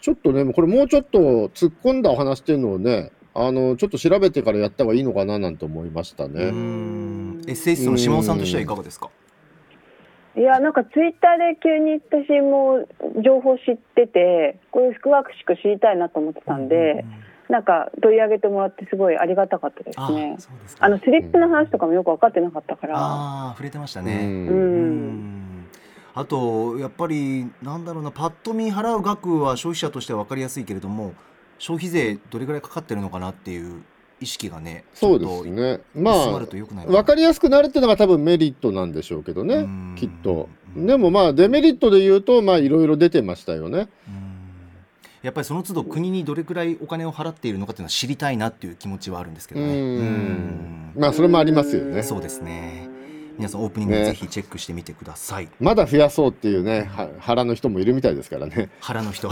[0.01, 6.51] ちょっとね、これもうちょっと突っ込んだお話っていうのをね、あのちょっと調べてからやった方がいいのかななんて思いましたうね。
[6.51, 7.41] ん。
[7.47, 9.09] エッセイストの下尾さんとしてはいかがですか？
[10.35, 12.87] いやなんかツイッターで急に私も
[13.23, 17.05] 情報知っててこれ詳しく知りたいなと思ってたんで、
[17.49, 20.35] なんか取り上げてもらってすごいありがたかったですあね。
[20.39, 20.85] そうですか。
[20.85, 22.95] あのスリップの話とかもよく分かってなかったから。
[22.97, 24.47] あー触れてましたうね、うん。
[24.47, 25.60] うん
[26.13, 31.13] あとやっぱりなんだろうなパッと見払う額は消費者としては分かりやすいけれども
[31.57, 33.83] 消費税どれぐらいかかってるのかなっていう
[34.19, 35.81] 意識がねそうですね。
[35.95, 36.17] まま
[36.83, 40.49] あ分かりやすくなるっていうのが多分メリットなんでしょうけどねうん、きっと。
[40.75, 43.89] うんでもまあデメリットで言うと、まあいろいろ出てましたよね。
[44.07, 44.31] うん
[45.21, 49.79] やっぱりその都度国にどれくらいお金を払っているのかっていうのは知りたいなっていう気持ちはあるんですけうどね。
[49.99, 50.93] ん。
[50.97, 52.01] まあそれもありますよね。
[52.01, 52.89] そうですね。
[53.41, 55.49] 皆さんオープニングねぜひチェックしてみてください。
[55.59, 58.69] まだ増やそうっていうね、は腹の人もいるみたいですからね。
[58.79, 59.31] 腹の人。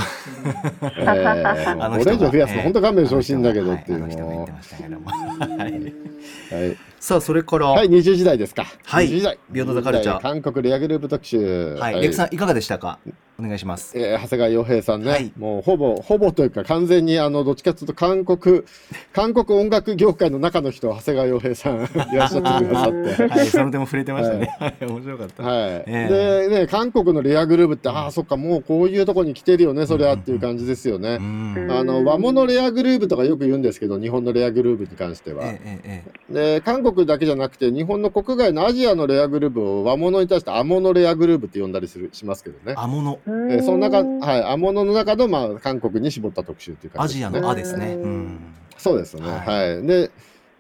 [0.82, 4.52] えー もうこれ以上増やすと本当勘弁してほしいんだけどっていうあの人が言っのもて。
[4.52, 5.12] ましたけども。
[5.12, 8.66] はいはいさあそれから、はい、20時代ですか。
[8.84, 9.40] はい20時代。
[9.50, 11.76] ビヨンドザカルチャー20時代韓国レアグループ特集。
[11.76, 13.00] はい、レクさんいかがでしたか？
[13.40, 13.98] お願いします。
[13.98, 18.64] えー長谷川洋平さんね、はいもうほぼほぼというか完全にあのどっちかというと韓国
[19.14, 21.84] 韓国音楽業界の中の人長谷川洋平さん
[22.14, 23.28] いらっしゃってくださって。
[23.30, 24.58] はい、その点も触れてましたね。
[24.60, 25.44] はい、 面白かった。
[25.44, 31.18] はいえでね、韓国のレアグループって、ああ、そっか、もうこういうとこに来てるよね、そりゃっていう感じですよね。
[31.20, 31.68] うん。
[31.72, 35.46] あの和物レアグループとかよく言うんですけど、日本のレアグループに関しては。
[35.46, 42.74] ええええで韓国だけじゃなくて、日本の国外のアジアのレアグループを和物に対してアモノレアグループって呼んだりするしますけどね。
[42.78, 47.32] あものえーその中、はい、アモノの中の、まあ、韓国に絞った特集っていう感アじですね。
[47.32, 47.96] ジアのあですね。
[47.96, 48.40] ううんん。
[48.78, 49.24] そうですね。
[49.24, 49.86] ははい。
[49.86, 50.12] で、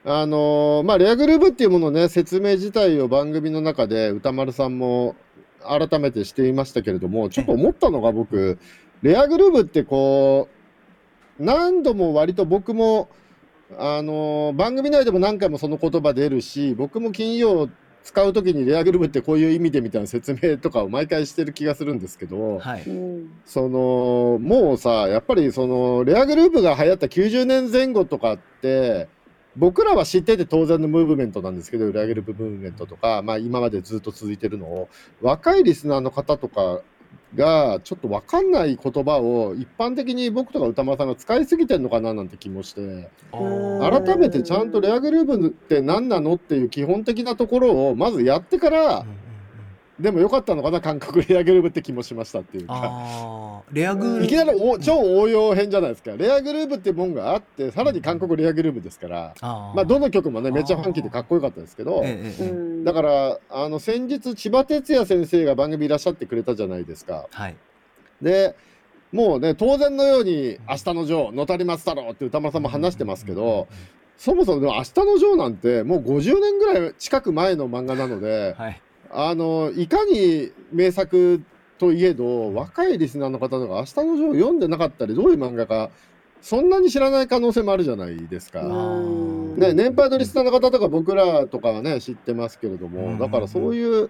[0.06, 5.16] あのーまあ、レアグループっていうものをね、説明自体を番組の中で歌丸さんも
[5.62, 8.58] 改めてしていましたけれども、ちょっと思ったのが僕、
[9.02, 10.48] レアグループってこ
[11.40, 13.10] う、何度も割と僕も、
[13.78, 17.70] あのー番組内でも何回もその言葉出るし、僕も金曜
[18.04, 22.84] 使うときにレアグループってこういう意味でみたいな説明とかを毎回してる気がするんですけど、はい。
[22.84, 29.08] うんそのもうさやっぱりそのレアグループが流行った90年前後とかって
[29.56, 34.90] 僕らは知ってて当然のムーブメントなんですけどレアグループムーブメントとか、まあ、今までずっと続いてるのを
[35.22, 36.82] 若いリスナーの方とか
[37.36, 42.82] がちょっと分かんない言葉を一般的に僕とか歌丸さんが使いすぎてるのかななんて気もして。
[42.82, 43.80] うん。
[43.80, 49.06] 改めてちゃんとレアグループって何なのっていう基本的なところをまずやってから
[50.00, 53.64] でもよかったのかな韓国レアグループって気もしましたっていうか。
[53.72, 56.12] レアグルいきなりお超応用編じゃないですか。
[56.12, 62.04] レアグループってもんがあって、さらに韓国レアグループですから、まあ、どの曲もね、めっちゃファンキーでかっこよかったですけど、
[62.84, 67.28] だから、あの、先日、千葉哲也先生が番組いらっしゃってくれたじゃないですか。
[67.32, 67.56] はい。
[68.22, 68.56] で、
[69.12, 73.68] もうね、当然のように、明日のジョー、野谷松太郎って歌丸さんも話してますけど、
[74.18, 78.82] そもそもでも明日のジョーなんて、もう50年ぐらい近く前の漫画なので、はい。
[79.12, 81.42] あの、いかに名作
[81.78, 85.90] といえど、若いリスナーの方とか、明日のジョー読んでなかったり、どういう漫画か
[86.42, 88.62] そんなに知らない可能性もあるじゃないですか。
[88.62, 94.10] うんね、年配のリスナーの方とか僕らとかはね知ってますけれども、うんだからそういう、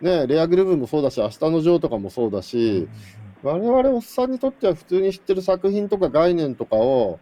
[0.00, 2.88] ね、レアグルーヴもそうだし明日のジョーとかもそうだし、
[3.42, 7.20] 我々おっさんにとっては普通に知ってる作品とか概念とかを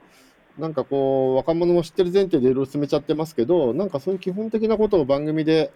[0.59, 5.71] なんかこう若者も知ってる前提でいろいろ進めちゃってますけどなんかそういう基本的なことを番組で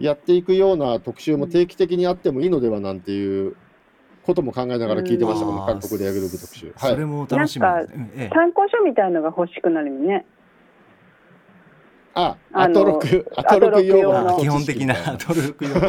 [0.00, 3.54] やっていくような特集も定期的にあってもいいのではなんていう
[4.24, 6.72] ことも考えながら聞いてました、うんこの韓国レアグルーヴ特集。
[6.76, 8.10] はいそれも楽しみですね。
[8.16, 10.24] ええ参考書みたいのが欲しくなるよね。
[12.14, 14.34] あ、アトロク、アトロク用の。
[14.34, 15.70] 語基本的な トルク用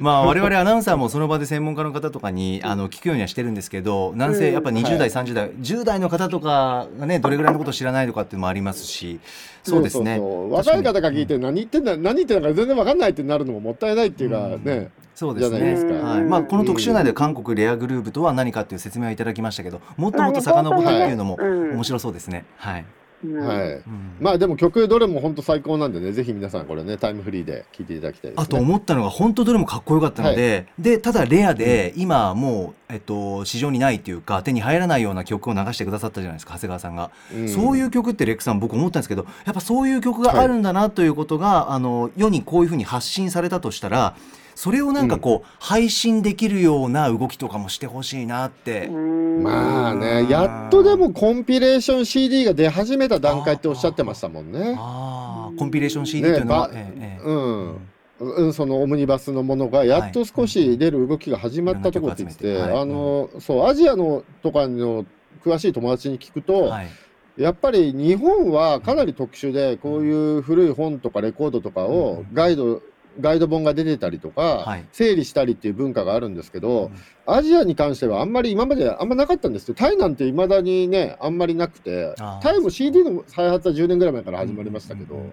[0.00, 5.10] まあ我々アナウンサーもその場で専門家の方とかにあの聞くようにはしてるんですけどなんせやっぱ20代、はい。
[5.10, 9.20] 30代10代の方とかがねどれぐらいのことを知らないとかっていうのもありますし
[9.62, 10.18] そうですね。
[10.20, 14.64] 若い方が聞いて何言ってんだ、何言ってんだか全然わかんないってなるのももったいないっていうかうん。
[14.64, 15.56] ね、そうですね。
[15.56, 15.94] じゃないですか。
[16.06, 16.22] はい。
[16.22, 21.72] まあ、この特集内で韓国レアグループとは何かっていう説明はいただきましたけどもっともっと遡ってっていうのもうん。
[21.76, 22.44] 面白そうですね。
[22.56, 22.80] はい。
[22.80, 23.72] うんはい。
[23.72, 23.82] うん。
[24.20, 28.44] まあでも曲どれも本当最高なんでね、ぜひ皆さんこれね、タイムフリーで聴いていただきたいです、ね。
[28.44, 37.48] あと思ったのが本当どれもかっこよかったので、でただレアで今もう、えっと、市場にないというか手に入らないような曲を流してくださったじゃないですか長谷川さんが、うん。
[37.48, 44.16] そういう曲ってレックさん僕思ったんですけどやっぱそういう曲があるんだなということが、あの世にこういうふうに発信されたとしたら
[44.54, 54.76] それをなんかこう、配信できるような動きとかもしてほしいなって、まあね、やっとでもコンピレーション CD が出始めた段階っておっしゃってましたもんね。
[54.78, 57.24] あーコンピレーション CD というのは、ねばええええ。
[57.24, 57.90] うん。
[58.20, 62.80] うん、そのオムニバスのものがやっと少し出る動きが始まったところって言ってはい。
[62.80, 65.04] あのそうアジアのとかの
[65.44, 66.88] 詳しい友達に聞くと、はい。
[67.36, 72.80] やっぱり日本はかなり特殊でこういう古い本とかレコードとかをガイド
[73.20, 74.84] ガイド本が出てたりとか、はい。
[74.92, 76.90] 整理したりっていう文化があるんですけど、
[77.26, 79.74] アジアに関してはあんまり今まであんまなかったんですよ。
[79.74, 85.32] タイなんていまだにねあんまりなくてタイも CD の再発は10年ぐらい前から始まりましたけど、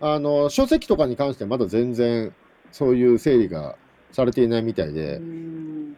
[0.00, 2.32] あの書籍とかに関してはまだ全然
[2.72, 3.76] そういう整理が
[4.12, 5.20] されていないみたいで、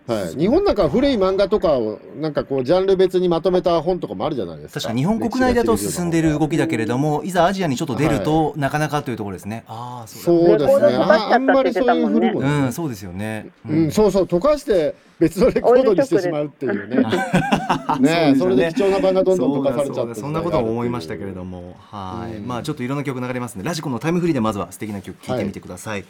[0.08, 4.80] はい、日本なんかは古い漫画とかをなんかこうジャンル別にまとめた本とかもあるじゃないですか。
[4.80, 9.64] 確かに日本国内だと進んでいる動きだけれども、いざアジアにちょっと出ると、なかなかというところですね。
[9.68, 10.66] ああ、そうだ。
[10.66, 10.96] そうですね。
[10.96, 13.50] ああんまりそういう古いもの、うん、そうですよね。
[13.68, 17.04] うん、そうそう溶かして別のレコードにしてしまうっていうね。
[18.00, 22.46] ねそれで貴重な版がどんどん溶かされちゃそうだってそんなことも思いましたけれども、はい、うん。
[22.46, 26.06] まあちょっといろんな曲流れますので、ラジコのタイムフリーでまずは素敵な曲聴いてみてください。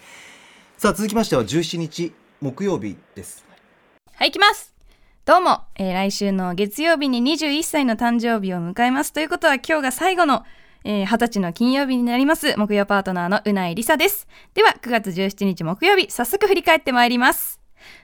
[0.78, 3.44] さあ続きましては17日木曜日です。
[4.14, 4.72] はい、行きます
[5.24, 9.12] どうも、えー来週の月曜日に21歳の誕生日を迎えます。
[9.12, 10.44] ということは今日が最後の、
[10.84, 12.56] えー20歳の金曜日になります。
[12.56, 14.28] 木曜パートナーのうないりさです。
[14.54, 17.60] では、9月17日木曜日、早速振り返ってまいります。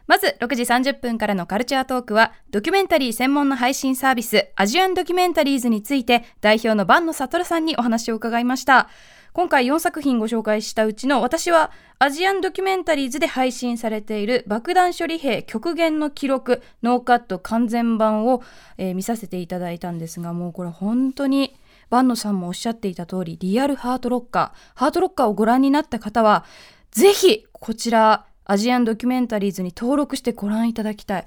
[0.08, 8.88] まず、6時30分からのカルチャートークは、ドキュメンタリー専門の配信サービス、アジアンドキュメンタリーズについて、代表の坂野悟さんにお話を伺いました。
[9.34, 18.44] 今回4作品ご紹介したうちの私はアジアンドキュメンタリーズで配信されている爆弾処理兵極限の記録ノーカット完全版を、
[18.78, 21.56] えー見させていただいたんですがもうこれ本当に
[21.90, 26.44] 坂野さんもおっしゃっていた通りリアルハートロッカーハートロッカーをご覧になった方は
[26.92, 31.26] ぜひこちらアジアンドキュメンタリーズに登録してご覧いただきたい。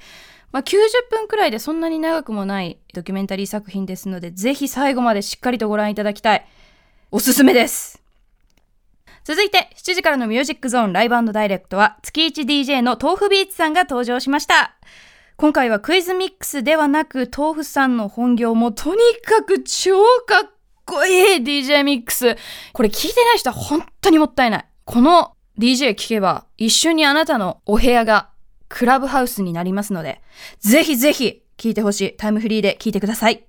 [0.53, 0.77] まあ、90
[1.11, 6.47] 分くらいでそんなに長くもないドキュメンタリー作品ですのでぜひ最後までしっかりとご覧いただきたい。
[7.09, 8.01] おすすめです。
[9.23, 14.75] 続いて、7時からのミュージックゾーンライブダイレクトは、月 1DJ の豆腐ビーツさんが登場しました。
[15.37, 20.51] 今回はクイズミックスではなく、豆腐さんの本業もとにかく超かっ
[20.83, 22.35] こいい DJ ミックス。
[22.73, 24.65] これ聞いてない人は本当にもったいない。
[24.83, 28.31] この DJ 聞けば、一瞬にあなたのお部屋が
[28.67, 30.21] クラブハウスになりますので、
[30.59, 32.13] ぜひぜひ聞いてほしい。
[32.17, 33.45] タイムフリーで聞いてください。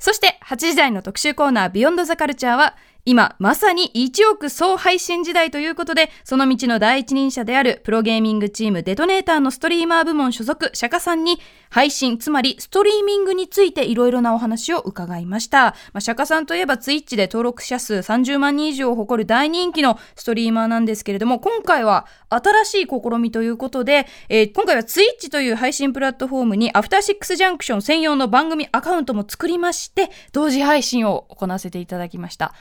[0.00, 2.74] そして8時台の特集コーナービヨンドザカルチャーは
[3.04, 11.38] 今まさに1億総配信時代ということでその道の第一人者であるプロゲーミングチームデトネーターのストリーマー部門所属釈迦さんに
[11.70, 32.52] 配信つまりストリーミングについていろいろなお話を伺いました、まあ、釈迦さんといえばツイッチで登録者数30万人以上を誇る大人気のストリーマーなんですけれども今回は新しい試みということで、えー今回はツイッチという配信プラットフォームにアフターシックスジャンクション専用の番組アカウントも作りまして同時配信を行わせていただきました。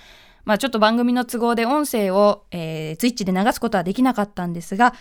[0.46, 4.94] まあちょっと番組の都合で音声を、えー、ツイッチで流すことはできなかったんですが、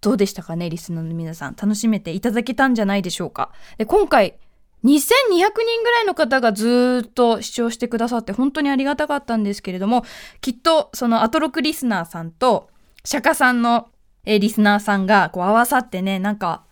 [0.00, 1.56] どうでしたかね、リスナーの皆さん。
[1.60, 3.52] 楽しめていただけたんじゃないでしょうか。
[3.76, 4.38] で今回、
[4.84, 10.04] 2200人ぐらいの方がずっと視聴してくださって本当にありがたかったんですけれども、
[10.40, 12.70] きっとそのアトロクリスナーさんと
[13.04, 13.88] 釈迦さんの、
[14.24, 16.64] リスナーさんがこう合わさってね、なんか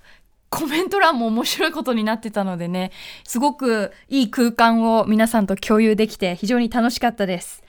[0.50, 2.92] コメント欄も面白いことになってたのでね、
[3.24, 7.62] すごくいい空間を皆さんと共有できて非常に楽しかったです。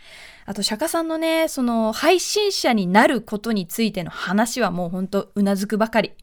[0.49, 6.13] あと、釈迦さんのね、その配信者になることについての話はもうほんとうなずくばかり。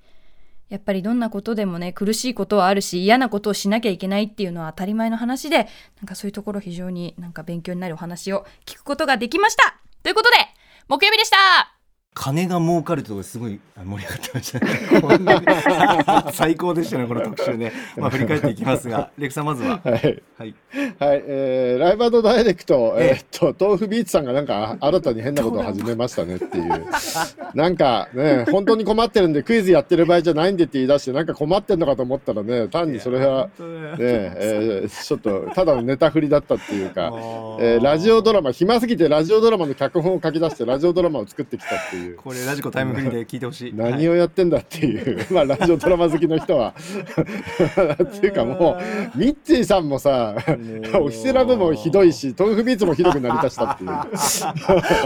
[0.68, 10.38] やっぱりどんなことでもね、苦しいことはあるし、嫌なことをしなきゃいけないっていうのは当たり前の話で、なんかそういうところ非常になんか勉強になるお話を聞くことができましたということで、
[10.88, 11.75] 木曜日でした
[12.18, 16.32] 金が儲かるってとすごいあ盛り上がってましたね。
[16.32, 17.72] 最高でしたねこの特集ね。
[17.98, 19.80] まあ振り返っていきますがレクさんまずは。
[19.84, 20.22] はい。
[20.38, 20.54] はい。
[20.98, 26.86] はい、えーライブダイレクト、えーっと、豆腐ビーツさんがなんか新たに変なことを始めましたねっていう。
[27.54, 37.12] なんかね、本当に困ってるんでクイズやってる場合じゃないんでって言い出して、なんか困ってんのかと思ったらね、単にそれは、ね、えーちょっと、ただのネタ振りだったっていうか、
[37.60, 42.05] えーラジオドラマ、暇すぎてラジオドラマの脚本を書き出して、ラジオドラマを作ってきたっていう。
[42.14, 43.72] これラジコタイムフリーで聞いてほしい。
[43.74, 46.74] 何をやってんだっていう、 まあラジオドラマ好きの人は。
[48.02, 48.76] っていうかも
[49.14, 54.16] うミッチーさんもさオフィスラブもひどいし豆腐ビーツもひどくなりだしたっていう。
[54.16, 54.44] す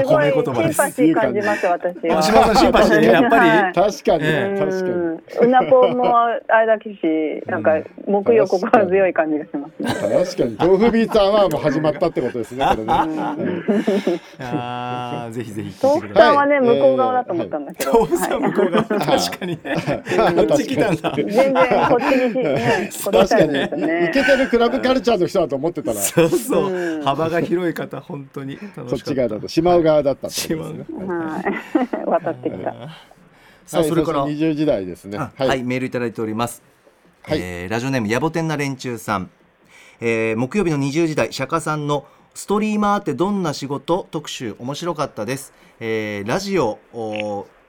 [0.05, 2.23] ごい褒め言葉ですシンパシー感じます私は。
[2.23, 3.49] 島さんシンパシーねやっぱり。
[3.49, 3.73] はい。
[3.73, 4.59] 確かに、ええ。
[4.59, 5.47] 確かに。
[5.47, 6.99] うなぽんもあれだけし、
[7.47, 10.25] なんか木曜心強い感じがしますね。
[10.25, 10.57] 確かに。
[10.59, 12.93] 豆腐ビーツはもう始まったってことですねこれね。
[14.41, 16.67] あーぜひぜひ聞豆腐さんはね、はい。
[16.67, 17.93] 向こう側だと思ったんだけど。
[18.07, 18.85] 向こう側。
[18.85, 19.77] はい確かにね。
[20.49, 21.11] こっち来たんだ。
[21.11, 21.55] は い全然
[21.89, 24.11] こっちにし、ね、こっち確かにタイプですよいね。
[24.13, 25.97] けてるクラブカルチャーの人だと思ってたら。
[25.97, 26.73] こそうそう。
[26.73, 27.03] うん。
[27.03, 31.07] 幅が広い方本当に楽っち側だとしまう側だったってことですね。
[31.07, 32.75] はい、渡ってきた。
[33.67, 34.23] さあそれから。
[34.23, 35.19] はい20時代ですね。
[35.19, 36.63] あはい、メールいただいております、
[37.23, 37.39] はい。
[37.41, 39.31] えーラジオネームやぼてんな連中さん、
[40.01, 42.05] えー木曜日の20時台釈迦さんの
[42.35, 44.07] ストリーマーってどんな仕事？
[44.11, 44.55] 特集。
[44.59, 46.79] 面白かったです、えーラジオ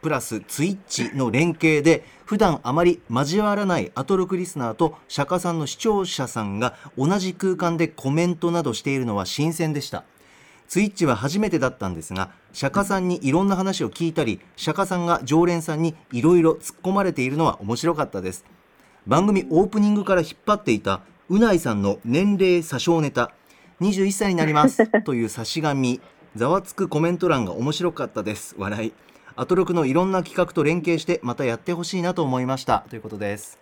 [0.02, 10.04] プラスツイッチの連携で普段あまり交わらないアトロクリスナーと釈迦さんの視聴者さんが同じ空間でコメントなどしているのは新鮮でした。
[10.68, 18.46] ツイッチは初めてだったんですが釈迦さんにいろんな話を聞いたり釈迦さんが常連さんにいろいろ突っ込まれているのは面白かったです。
[19.06, 23.34] 番組オープニングから引っ張っていたうないさんの年齢詐称ネタ。
[23.82, 26.00] 21歳になりますという差し紙。
[26.36, 28.54] ざわつくコメント欄が面白かったです。
[28.60, 28.94] 笑い。
[29.36, 32.86] アトロクのいろんな企画と連携してまたやってほしいなと思いました。
[32.92, 33.58] ということです。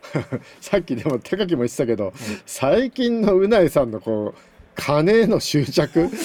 [0.62, 2.14] さっきでも手書きも言ってたけど、
[2.46, 4.49] 最近のうないさんのこう
[4.80, 6.08] 金への執着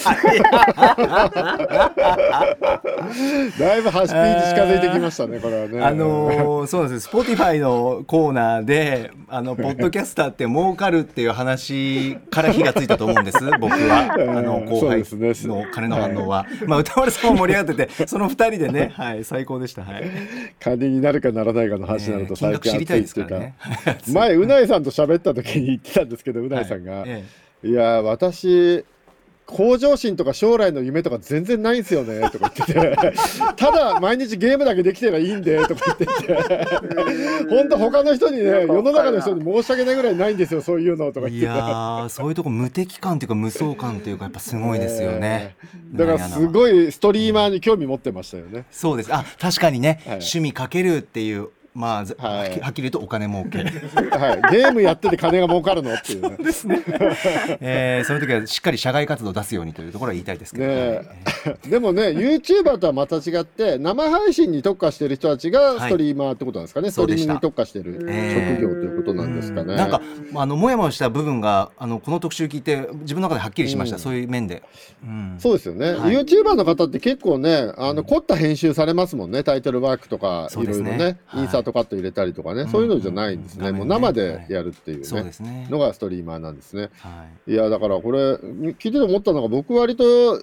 [3.58, 7.08] だいぶハッピーに近づいてきましたねこれはねあのーそうなんです。
[7.08, 14.14] Spotify のコーナーで、あの、ポッドキャスターって儲かるっていう話から火がついたと思うんです、 僕は。
[14.14, 16.46] あの、後輩の金の反応は。
[16.66, 19.82] まあ、歌丸さんも盛り上がってて、その二人でね、はい、最高でした。
[19.82, 20.04] はい。
[20.60, 23.54] 金になるかならないかの話になると金最近熱いっていうか ね。
[24.12, 27.24] 前うないさんと喋った時に言ってたんですけどうないさんが、え
[27.62, 28.84] いや私
[29.46, 32.96] 向上心とか将来の夢とか全然ないんですよねとか言ってて。
[33.54, 36.34] ただ毎日ゲームだけできてりゃいいんでとか言ってて。
[37.48, 41.44] 本当他の人にね世の中の人に申し訳ないぐらいないんですよそういうのとか言ってて。
[41.44, 45.54] やー、そういうとこ無敵感というか無双感というか、やっぱすごいですよね。
[45.92, 48.64] だからすごいストリーマーに興味持ってましたよね。
[48.72, 49.14] そうです。
[49.14, 50.16] あ、確かにね、はい。
[50.16, 52.58] 趣味かけるっていう、まあ、ずはい。
[52.60, 53.58] はっきり言うとお金儲け。
[54.16, 56.36] はい、ゲームやってて金が儲かるのっていうね。
[57.60, 61.06] えー、その時はしっかり社外活動を出すようにというところは言いたいですけど、ねはい。
[61.66, 69.76] え でもね、YouTuber とはまた違って、生配信に特化してる人たちがストリーマーってことなんですかね、ストリーミングに特化してる職ええ業ということなんですかね。
[69.76, 70.00] なんか
[70.34, 74.02] あのもやもやした部分があのこの特集聞いて自分の中ではっきりしました、うん。
[74.02, 74.62] そういう面で、
[75.04, 76.16] うん、そうですよね、はい。
[76.16, 81.42] YouTuber の方って結構ね、あの凝った編集されますもんね、タイトルワークとか、いろいろね、はい。
[81.42, 82.68] インサートカット入れたりとかね、ん。
[82.68, 86.90] そういうのじゃないんですね、うんもう生でやるっていうね、のがストリーマーなんですね。
[86.98, 87.52] はい。
[87.52, 90.42] いや、だからこれ、聞いてて思ったのが、僕割と、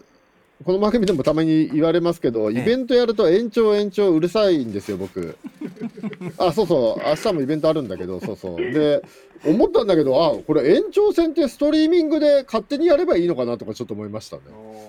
[0.63, 2.61] この番組でもたまに言われますけど、ええ。
[2.61, 5.37] イベントやると延長延長うるさいんですよ、僕。
[6.37, 8.57] あ、そうそう、明日もイベントあるんだけど、そうそう。
[8.57, 9.01] で、
[9.45, 14.43] 思ったんだけど、あ、これ延長戦ってストリーミングで勝手にやればいいのかなとかちょっと思いましたね。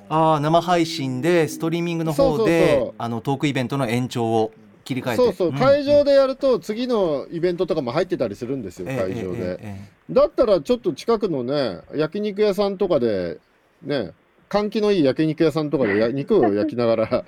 [0.09, 2.95] ああ生配信でストリーミングの方でそうそうそう。
[2.99, 4.53] あのトークイベントの延長を
[4.85, 5.16] 切り替えて。
[5.16, 5.55] そうそう、ん。
[5.55, 9.39] 会場でやると次のイベントとかも入ってたりするんですよ、ええ会場で。
[9.39, 13.39] えええだったらちょっと近くのね、焼肉屋さんとかで、
[13.82, 14.12] ね、
[14.51, 17.24] 換気のいい焼肉屋さんとかでや肉を焼きながら、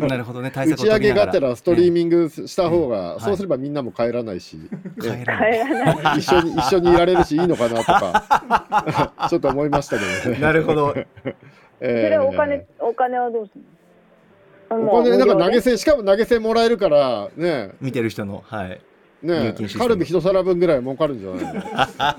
[0.00, 0.50] え なるほどね。
[0.52, 4.58] 対打ち上げがてらストリーミングした方が、ええそうすればみんなも帰らないし、
[5.00, 6.18] 帰ねらない。
[6.18, 9.14] 一緒に一緒にいられるしいいのかなとか。
[9.30, 10.40] ちょっと思いましたけどね。
[10.40, 10.94] なるほど。
[10.94, 11.04] そ
[11.80, 12.08] え。
[12.10, 13.77] れお金、お金はどうするの？
[14.70, 17.70] お金なんか投げせ銭しかも投げ銭もらえるからね。
[17.80, 18.80] 見てる人のはい。
[19.20, 19.52] ね。
[19.76, 22.14] カルビ一皿分ぐらい儲かるんじゃない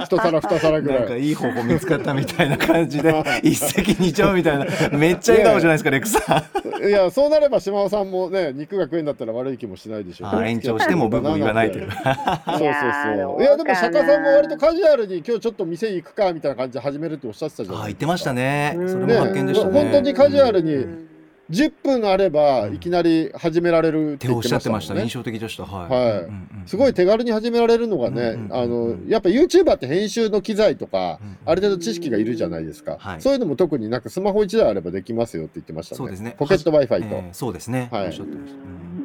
[0.04, 1.00] 一皿二皿ぐらい。
[1.00, 3.14] なんかいい方法見つかったみたいな感じで
[3.44, 4.66] 一石二鳥みたいな。
[4.98, 6.42] めっちゃ笑顔じゃないですかレックさ
[6.84, 10.44] んいやそうなれば島尾さんもね肉が食えんだったら悪い気もしないでしょう。
[10.44, 11.88] 延長してもブーブー言わないという。
[11.94, 13.42] そうそうそう。
[13.42, 18.74] いやでも釈迦さんも割とカジュアルに今日ちょっと店行くかみたいな感じで始めるっておっしゃってたじゃないあー言ってましたね。
[18.76, 19.80] うんそれも発見でしたね。
[19.80, 21.08] 本当にカジュアルにうん
[21.52, 25.08] 10分あればいきなり始められるって言ってましたもんしゃってました印ね。
[25.08, 25.64] 象的でした。
[25.64, 26.18] はい、はい。
[26.20, 29.08] うんうんすごい手軽に始められるのがね、うんうんあのうん。
[29.08, 33.20] やっぱ YouTuber って編集の機材とか、うんある程度知識がいるじゃないですか、はい。
[33.20, 35.98] そういうのも特になんかスマホ1台あればできますよって言ってましたね。
[35.98, 36.36] そうですね。
[36.38, 38.06] ポケット Wi-Fi と、えーそうですね、はい。
[38.06, 38.54] おっしゃってまし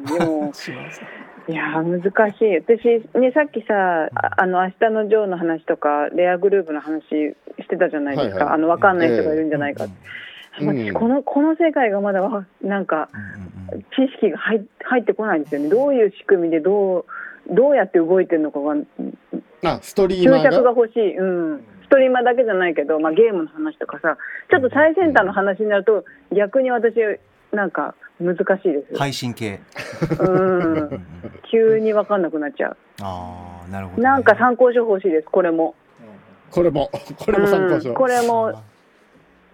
[0.06, 0.18] た、うん。
[0.20, 0.52] でも
[1.48, 2.56] いやー難しい。
[2.56, 2.84] 私
[3.18, 3.74] ねさっきさ
[4.14, 8.54] ああの明日のジョーの話とかレアグループの話してたじゃないですか、はいはい。
[8.54, 9.98] あの分かんない人がいるんじゃないかって、うん
[10.58, 13.08] 私このこの世界がまだわなんか
[13.96, 15.68] 知識が入入ってこないんですよね。
[15.68, 17.04] どういう仕組みでどう
[17.54, 18.74] どうやって動いてるのかが
[19.64, 20.52] あストリー注マーが？
[20.52, 21.24] 釈が欲しい、う
[21.56, 24.16] ん、ストリーマーだけじゃないけど、まあ、ゲームの話とかさ
[24.50, 26.04] ちょっと最先端の話になると
[26.34, 26.94] 逆に私
[27.52, 29.60] なんか難しいです、配信系、
[30.18, 31.06] うん。
[31.50, 32.76] 急に分かんなくなっちゃう。
[33.00, 35.28] ああなるほどね、なんか参考書欲しいです。
[35.30, 35.74] これも。
[36.50, 36.90] これも。
[37.16, 37.94] これも参考書、うん。
[37.94, 38.60] これも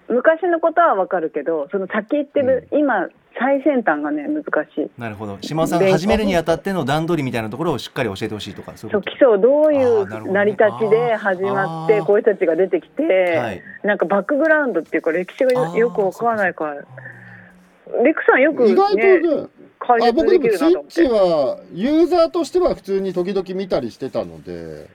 [0.08, 4.90] 昔のことは分かるけどその先行ってる、今最先端がね難しい。
[4.98, 5.38] なるほど。
[5.40, 9.10] 島尾さんで始めるにあたっての段取りみたいなところをしっかり教えてほしいとかそういうこと？
[9.10, 13.02] そう基礎どういう成り立ちで始まってこういう人たちが出てきて、
[13.36, 13.62] はい。
[13.82, 16.74] なんかバックグラウンドっていうか歴史がよよく分からないから。
[16.74, 19.46] レクさんよく意外とねね
[19.78, 24.88] 解あ僕説できでもツイッチるなと思ってはユーザーとしては普通に時々見たりしてたので。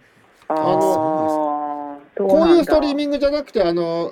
[0.48, 4.12] ああのこういうストリーンミングじゃなくてあの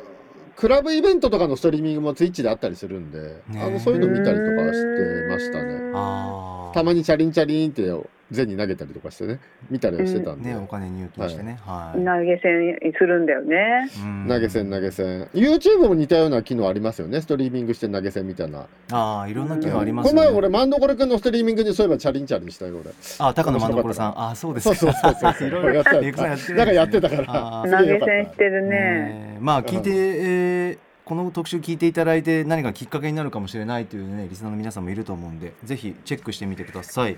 [0.57, 6.73] クラブイベントとかのストリーミングもツイッチであったりするんで、ねあのそういうの見たりとかしてましたね。
[6.73, 7.83] たまにチャリンチャリンって
[8.31, 11.59] 銭投げたりとかしてね見たりはしてたんで、ねお金入金してね。
[11.65, 13.89] はい、投げ銭するんだよね。
[14.01, 14.27] うん。
[14.27, 15.29] 投げ銭投げ銭。
[15.33, 17.21] YouTube も似たような機能ありますよね。
[17.21, 20.21] ストリーミングして投げ銭みたいな、ああいろんな機能ありまこすね。
[20.21, 22.91] の前俺万所君のストリーミングにそういえばチャリンチャリンしたよ俺。
[23.19, 24.29] あ高野万所さん。
[24.29, 27.79] あそうですそうそうそうそう いろいろやってたなんかやってたから。
[27.79, 28.69] 投げ銭してるね。
[28.69, 37.17] ねまあ聞いて、えーこの特集聞いていただいて何かきっかけになるかもしれないというねリスナーの皆さんもいると思うんでぜひチェックしてみてください、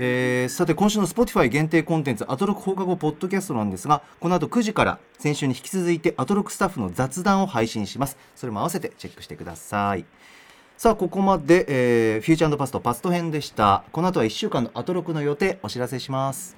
[0.00, 8.16] えーさて今週の Spotify 限定コンテンツアトロク放課後ポッドキャストなんですがこの後9時から先週に引き続いてアトロクスタッフの雑談を配信します。
[8.34, 10.06] それも合わせてチェックしてください。
[10.78, 13.84] さあここまで、えーフューチャーパストパスト編でした。
[13.92, 16.56] この後は1週間のアトロクの予定お知らせします。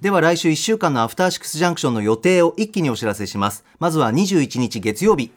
[0.00, 3.64] では来週1週間のアフターシックスジャンクションの予定を一気にお知らせします。
[3.80, 5.32] まずは21日月曜日。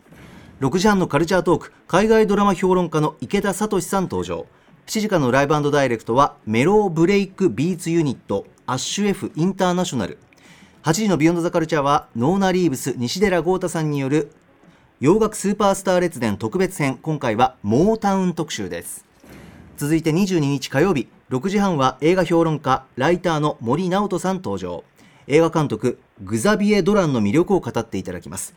[0.62, 1.74] 6時半のカルチャートーク。
[1.88, 4.46] 海外ドラマ評論家の池田敏さん登場。
[4.86, 10.20] 7時台のライブダイレクトはメローブレイクビーツユニットアッシュ F インターナショナル。
[10.84, 14.32] 8時のビヨンドザカルチャーはノーナリーブス西寺郷太さんによる
[15.00, 17.00] 洋楽スーパースター列伝特別編。
[17.02, 19.06] 今回はモータウン特集です。
[19.78, 21.08] 続いて22日火曜日。
[21.30, 24.84] 6時半は映画評論家ライターの森直人さん登場。
[25.28, 28.56] 映画監督グザビエ・ドランの魅力を語っていただきます。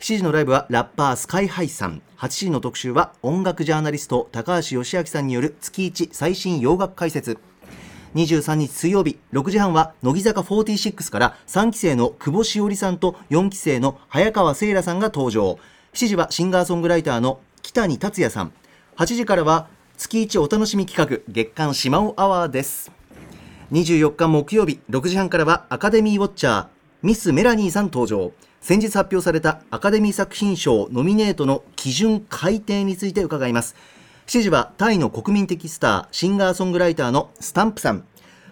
[0.00, 2.00] 7時のライブはラッパースカイハイさん。
[2.16, 7.36] 8時の特集は音楽ジャーナリスト高橋義明さんによる月1最新洋楽解説。
[8.14, 15.58] 23日水曜日6時半は乃木坂46から3期生の久保しおりさんと4期生の早川せいらさんが登場。
[15.92, 18.52] 7時はシンガーソングライターの北谷達也さん。
[18.96, 22.92] 8時からは月1お楽しみ企画月刊しまおアワーです。
[23.72, 26.66] 24日木曜日6時半からはアカデミーウォッチャー
[27.02, 28.32] ミス・メラニーさん登場。
[28.60, 33.74] 先日発表されたアカデミー作品賞ノミネートの基準改定について伺います。
[34.26, 38.04] 7時はタイの国民的スターシンガーソングライターのスタンプさん。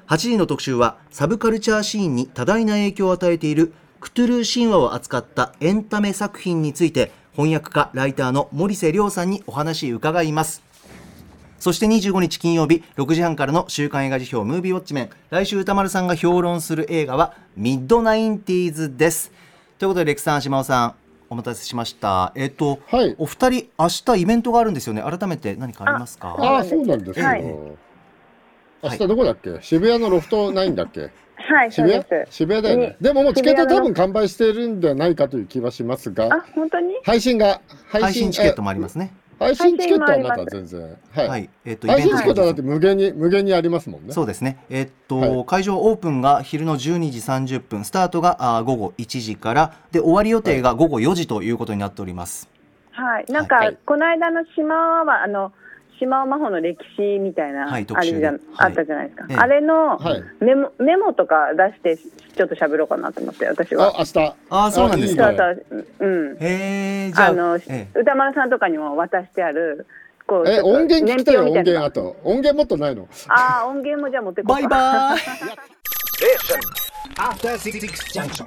[0.06, 10.62] 8時の特集はサブカルチャーシーンに多大な影響を与えているクトゥルー神話を扱ったエンタメ作品について翻訳家ライターの森瀬亮さんにお話伺います。
[11.64, 15.10] そして25日金曜日6時半からの週刊映画辞表ムービーウォッチメン。
[15.30, 19.32] 来週歌丸さんが評論する映画はミッドナインティーズです。
[19.78, 20.94] ということでレクさん島尾さん
[21.30, 22.32] お待たせしました。
[22.34, 23.14] えっ、と、はい。
[23.16, 25.00] お二人明日イベントがあるんですよね。
[25.00, 26.36] 改めて何かありますか？
[26.38, 27.42] ああそうなんですよ、はい。
[27.42, 27.76] 明
[28.90, 29.58] 日どこだっけ？
[29.62, 31.12] 渋谷のロフトないんだっけ？
[31.36, 32.04] はい渋谷？
[32.28, 36.26] 渋谷だよね、でももうチケット多分完売してるんじゃないかという気はしますが。
[36.26, 36.94] あ本当に？
[37.04, 39.14] 配信が配信チケットもありますね。
[39.14, 40.96] え配信チケットはまだ全然。
[41.12, 41.50] はい、はい。
[41.64, 44.12] えっ、と配信チケットはだって無限に無限にありますもんね。
[44.12, 44.64] そうですね。
[44.70, 45.44] えっと、はい。
[45.46, 52.48] 会場オープンが昼の12時30分、スタートがあー午後1時から、で終わり予定が午後4時ということになっております。
[52.92, 53.24] はい。
[53.28, 53.78] なんか、はい。
[53.84, 54.74] この間の島
[55.04, 55.52] はあの
[55.98, 60.22] 島尾真帆の歴史みたいな、はいあれじゃはいあったじゃないですか、ええあれのはい。
[60.40, 64.34] メモメモとか出してちょっと喋ろうかなと思って私あは。、明日。
[64.50, 69.86] あそうなんですかうそううんへえじゃああの、え歌丸さんとかにも渡してある
[70.26, 72.16] こうえ、音源聞きたいよ、音源あと。
[72.24, 73.06] 音源もっとないの？
[73.28, 75.18] ああ音源もじゃあ持ってこうかバイバイ
[77.16, 78.46] After Six Junction.